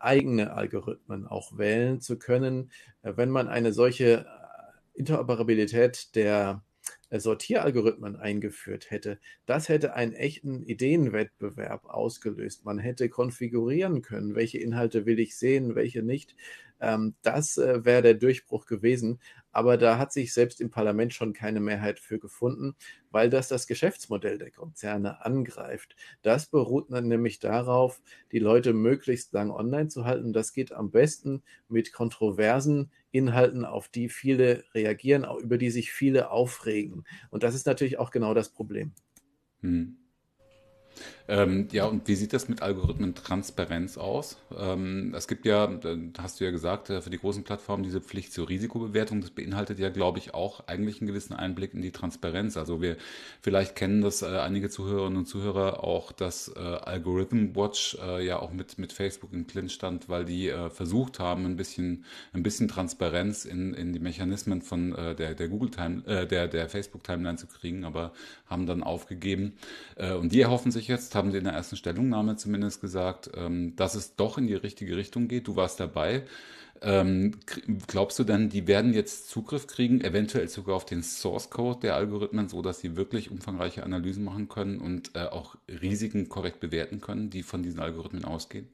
[0.00, 2.70] eigene Algorithmen auch wählen zu können.
[3.02, 6.62] Äh, wenn man eine solche äh, Interoperabilität der
[7.10, 12.64] Sortieralgorithmen eingeführt hätte, das hätte einen echten Ideenwettbewerb ausgelöst.
[12.64, 16.34] Man hätte konfigurieren können, welche Inhalte will ich sehen, welche nicht.
[16.80, 19.20] Ähm, das äh, wäre der Durchbruch gewesen.
[19.50, 22.76] Aber da hat sich selbst im Parlament schon keine Mehrheit für gefunden,
[23.10, 25.96] weil das das Geschäftsmodell der Konzerne angreift.
[26.22, 30.32] Das beruht dann nämlich darauf, die Leute möglichst lang online zu halten.
[30.32, 36.30] Das geht am besten mit kontroversen Inhalten, auf die viele reagieren, über die sich viele
[36.30, 37.04] aufregen.
[37.30, 38.92] Und das ist natürlich auch genau das Problem.
[39.62, 39.96] Hm.
[41.30, 44.38] Ähm, ja, und wie sieht das mit Algorithmentransparenz aus?
[44.56, 45.70] Ähm, es gibt ja,
[46.18, 49.20] hast du ja gesagt, äh, für die großen Plattformen diese Pflicht zur Risikobewertung.
[49.20, 52.56] Das beinhaltet ja, glaube ich, auch eigentlich einen gewissen Einblick in die Transparenz.
[52.56, 52.96] Also wir
[53.42, 58.38] vielleicht kennen das äh, einige Zuhörerinnen und Zuhörer auch, dass äh, Algorithm Watch äh, ja
[58.38, 62.42] auch mit, mit Facebook im Clinch stand, weil die äh, versucht haben, ein bisschen, ein
[62.42, 67.04] bisschen Transparenz in, in die Mechanismen von äh, der, der Google Time, der, der Facebook
[67.04, 68.12] Timeline zu kriegen, aber
[68.46, 69.54] haben dann aufgegeben.
[69.96, 73.94] Und die erhoffen sich jetzt, haben sie in der ersten Stellungnahme zumindest gesagt, ähm, dass
[73.94, 75.46] es doch in die richtige Richtung geht.
[75.46, 76.24] Du warst dabei.
[76.80, 77.32] Ähm,
[77.86, 81.96] glaubst du denn, die werden jetzt Zugriff kriegen, eventuell sogar auf den Source Code der
[81.96, 87.00] Algorithmen, so dass sie wirklich umfangreiche Analysen machen können und äh, auch Risiken korrekt bewerten
[87.00, 88.68] können, die von diesen Algorithmen ausgehen?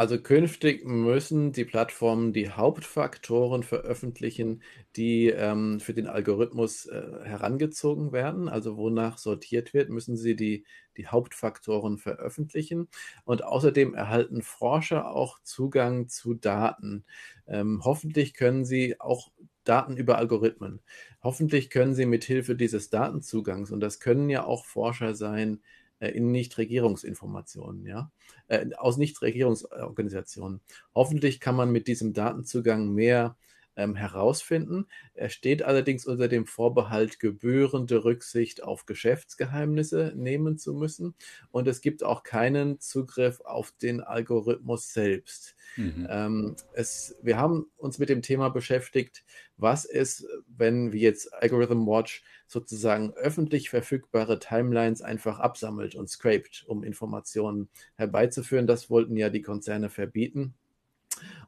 [0.00, 4.62] Also künftig müssen die Plattformen die Hauptfaktoren veröffentlichen,
[4.96, 8.48] die ähm, für den Algorithmus äh, herangezogen werden.
[8.48, 10.64] Also wonach sortiert wird, müssen sie die,
[10.96, 12.88] die Hauptfaktoren veröffentlichen.
[13.26, 17.04] Und außerdem erhalten Forscher auch Zugang zu Daten.
[17.46, 19.30] Ähm, hoffentlich können sie auch
[19.64, 20.80] Daten über Algorithmen.
[21.22, 25.60] Hoffentlich können sie mit Hilfe dieses Datenzugangs, und das können ja auch Forscher sein,
[26.08, 28.10] in Nichtregierungsinformationen, ja,
[28.48, 30.60] äh, aus Nichtregierungsorganisationen.
[30.94, 33.36] Hoffentlich kann man mit diesem Datenzugang mehr
[33.80, 34.86] ähm, herausfinden.
[35.14, 41.14] Er steht allerdings unter dem Vorbehalt, gebührende Rücksicht auf Geschäftsgeheimnisse nehmen zu müssen.
[41.50, 45.56] Und es gibt auch keinen Zugriff auf den Algorithmus selbst.
[45.76, 46.06] Mhm.
[46.10, 49.24] Ähm, es, wir haben uns mit dem Thema beschäftigt,
[49.56, 56.64] was ist, wenn wie jetzt Algorithm Watch sozusagen öffentlich verfügbare Timelines einfach absammelt und scraped,
[56.66, 58.66] um Informationen herbeizuführen.
[58.66, 60.54] Das wollten ja die Konzerne verbieten.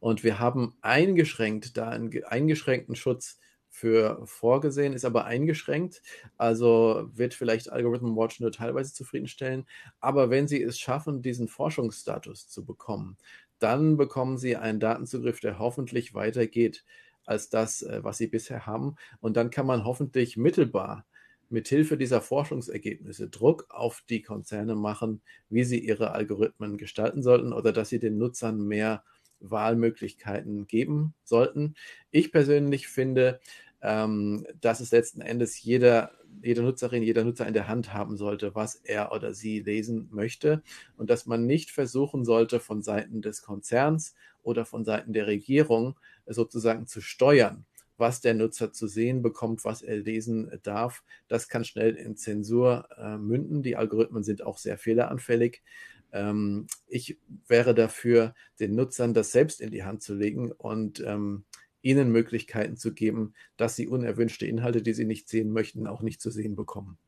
[0.00, 6.02] Und wir haben eingeschränkt, da einen eingeschränkten Schutz für vorgesehen, ist aber eingeschränkt.
[6.36, 9.66] Also wird vielleicht Algorithm Watch nur teilweise zufriedenstellen.
[10.00, 13.16] Aber wenn Sie es schaffen, diesen Forschungsstatus zu bekommen,
[13.58, 16.84] dann bekommen Sie einen Datenzugriff, der hoffentlich weitergeht
[17.24, 18.96] als das, äh, was Sie bisher haben.
[19.20, 21.06] Und dann kann man hoffentlich mittelbar
[21.52, 25.20] mithilfe dieser Forschungsergebnisse Druck auf die Konzerne machen,
[25.50, 29.04] wie sie ihre Algorithmen gestalten sollten oder dass sie den Nutzern mehr
[29.42, 31.74] Wahlmöglichkeiten geben sollten.
[32.10, 33.40] Ich persönlich finde,
[33.82, 36.12] ähm, dass es letzten Endes jeder,
[36.42, 40.62] jede Nutzerin, jeder Nutzer in der Hand haben sollte, was er oder sie lesen möchte
[40.96, 45.98] und dass man nicht versuchen sollte, von Seiten des Konzerns oder von Seiten der Regierung
[46.26, 47.66] sozusagen zu steuern,
[47.96, 51.02] was der Nutzer zu sehen bekommt, was er lesen darf.
[51.28, 53.62] Das kann schnell in Zensur äh, münden.
[53.62, 55.62] Die Algorithmen sind auch sehr fehleranfällig.
[56.12, 61.44] Ähm, ich wäre dafür, den Nutzern das selbst in die Hand zu legen und ähm,
[61.82, 66.20] ihnen Möglichkeiten zu geben, dass sie unerwünschte Inhalte, die sie nicht sehen möchten, auch nicht
[66.20, 66.98] zu sehen bekommen.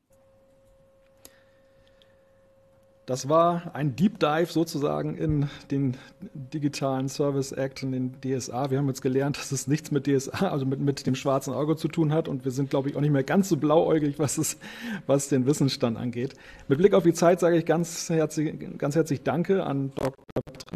[3.05, 5.95] Das war ein Deep Dive sozusagen in den
[6.33, 8.71] digitalen Service Act, in den DSA.
[8.71, 11.75] Wir haben jetzt gelernt, dass es nichts mit DSA, also mit, mit dem schwarzen Auge
[11.75, 12.27] zu tun hat.
[12.27, 14.57] Und wir sind, glaube ich, auch nicht mehr ganz so blauäugig, was, es,
[15.05, 16.33] was den Wissensstand angeht.
[16.67, 20.15] Mit Blick auf die Zeit sage ich ganz herzlich, ganz herzlich Danke an Dr.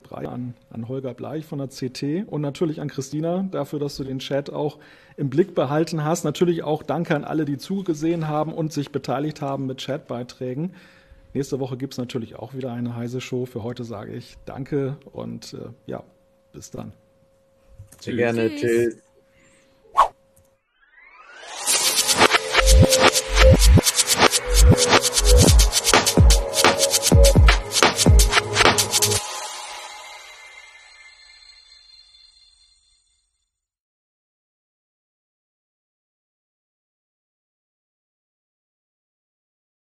[0.04, 4.04] Breyer, an, an Holger Bleich von der CT und natürlich an Christina dafür, dass du
[4.04, 4.78] den Chat auch
[5.18, 6.26] im Blick behalten hast.
[6.26, 10.76] Natürlich auch Danke an alle, die zugesehen haben und sich beteiligt haben mit Chatbeiträgen.
[11.34, 13.46] Nächste Woche gibt es natürlich auch wieder eine heiße Show.
[13.46, 16.04] Für heute sage ich Danke und äh, ja,
[16.54, 16.94] bis dann.
[18.00, 18.50] Sehr gerne.
[18.50, 18.62] Tschüss.
[18.62, 19.09] Tschüss.